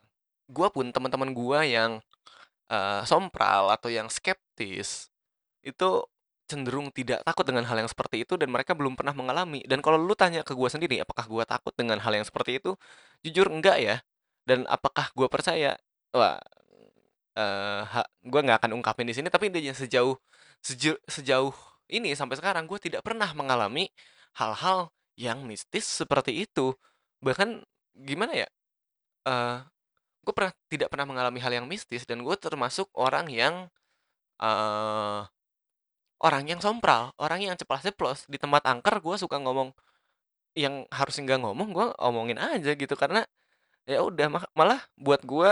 gua 0.50 0.68
pun 0.72 0.88
teman-teman 0.94 1.30
gua 1.36 1.64
yang 1.66 2.00
Eee, 2.68 3.00
sompral 3.08 3.72
atau 3.72 3.88
yang 3.88 4.12
skeptis, 4.12 5.08
itu 5.64 6.04
cenderung 6.48 6.92
tidak 6.92 7.24
takut 7.24 7.44
dengan 7.48 7.64
hal 7.68 7.80
yang 7.80 7.88
seperti 7.90 8.24
itu 8.28 8.36
dan 8.40 8.48
mereka 8.52 8.72
belum 8.76 8.96
pernah 8.98 9.12
mengalami. 9.16 9.64
Dan 9.68 9.80
kalau 9.84 9.96
lu 10.00 10.12
tanya 10.16 10.44
ke 10.44 10.52
gua 10.56 10.68
sendiri, 10.72 11.00
apakah 11.04 11.24
gua 11.28 11.44
takut 11.48 11.72
dengan 11.76 12.00
hal 12.02 12.12
yang 12.16 12.26
seperti 12.28 12.60
itu? 12.60 12.76
Jujur 13.24 13.48
enggak 13.52 13.78
ya. 13.80 13.96
Dan 14.48 14.64
apakah 14.68 15.12
gua 15.16 15.28
percaya? 15.32 15.76
Wah, 16.12 16.40
eee, 17.36 17.80
ha 17.92 18.02
gua 18.26 18.40
nggak 18.44 18.58
akan 18.64 18.72
ungkapin 18.80 19.06
di 19.08 19.14
sini, 19.16 19.28
tapi 19.32 19.50
intinya 19.52 19.72
sejauh 19.76 20.16
seju 20.64 20.96
sejauh 21.08 21.54
ini 21.92 22.12
sampai 22.18 22.36
sekarang 22.40 22.64
gua 22.68 22.78
tidak 22.82 23.02
pernah 23.06 23.30
mengalami 23.36 23.88
hal-hal 24.38 24.90
yang 25.18 25.42
mistis 25.46 25.86
seperti 25.88 26.44
itu. 26.46 26.74
Bahkan 27.24 27.62
gimana 28.06 28.32
ya, 28.46 28.48
eee 29.28 29.56
Gue 30.26 30.32
pernah 30.36 30.52
tidak 30.72 30.88
pernah 30.92 31.06
mengalami 31.08 31.38
hal 31.42 31.52
yang 31.54 31.66
mistis 31.70 32.04
dan 32.08 32.20
gue 32.26 32.36
termasuk 32.38 32.90
orang 32.98 33.26
yang, 33.32 33.54
eee, 34.42 35.20
orang 36.22 36.44
yang 36.50 36.60
sompral, 36.62 37.14
orang 37.20 37.40
yang 37.46 37.54
ceplas-ceplos. 37.58 38.26
Di 38.30 38.38
tempat 38.40 38.62
angker 38.66 38.98
gue 39.02 39.16
suka 39.20 39.38
ngomong 39.42 39.70
yang 40.58 40.84
harusnya 40.92 41.22
nggak 41.28 41.42
ngomong, 41.44 41.68
gue 41.76 41.86
omongin 42.02 42.38
aja 42.40 42.72
gitu. 42.74 42.94
Karena 42.98 43.22
ya 43.88 44.02
udah 44.04 44.28
ma 44.32 44.40
malah 44.58 44.80
buat 44.98 45.22
gue, 45.26 45.50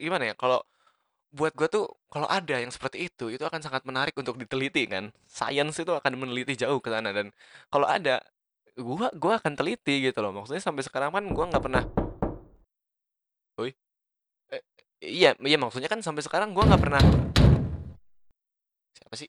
gimana 0.00 0.32
ya, 0.32 0.36
kalau 0.38 0.60
buat 1.34 1.52
gue 1.58 1.68
tuh 1.70 1.86
kalau 2.12 2.28
ada 2.30 2.56
yang 2.62 2.72
seperti 2.74 3.08
itu, 3.10 3.30
itu 3.34 3.44
akan 3.46 3.60
sangat 3.64 3.84
menarik 3.88 4.14
untuk 4.18 4.36
diteliti 4.40 4.86
kan. 4.90 5.10
Sains 5.28 5.76
itu 5.80 5.92
akan 5.94 6.12
meneliti 6.20 6.54
jauh 6.58 6.80
ke 6.82 6.90
sana 6.92 7.10
dan 7.14 7.30
kalau 7.72 7.86
ada, 7.90 8.22
gue 8.78 9.08
gua 9.18 9.34
akan 9.42 9.54
teliti 9.58 10.08
gitu 10.10 10.18
loh. 10.24 10.32
Maksudnya 10.36 10.62
sampai 10.64 10.82
sekarang 10.86 11.10
kan 11.16 11.24
gue 11.30 11.44
nggak 11.50 11.64
pernah 11.64 11.84
Oi, 13.58 13.74
iya 15.00 15.32
iya 15.40 15.56
maksudnya 15.60 15.88
kan 15.92 16.00
sampai 16.04 16.22
sekarang 16.24 16.52
gue 16.52 16.64
nggak 16.64 16.82
pernah 16.82 17.02
siapa 18.96 19.14
sih? 19.16 19.28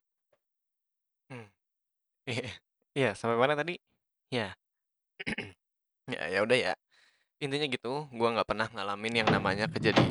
Hmm, 1.31 1.47
iya 2.29 2.51
iya, 2.97 3.09
sampai 3.17 3.37
mana 3.39 3.55
tadi? 3.57 3.79
Ya, 4.29 4.53
ya 6.13 6.21
ya 6.33 6.39
udah 6.45 6.57
ya. 6.57 6.73
Intinya 7.41 7.67
gitu, 7.71 8.05
gua 8.13 8.29
nggak 8.37 8.49
pernah 8.49 8.67
ngalamin 8.69 9.25
yang 9.25 9.29
namanya 9.31 9.65
kejadi 9.71 10.03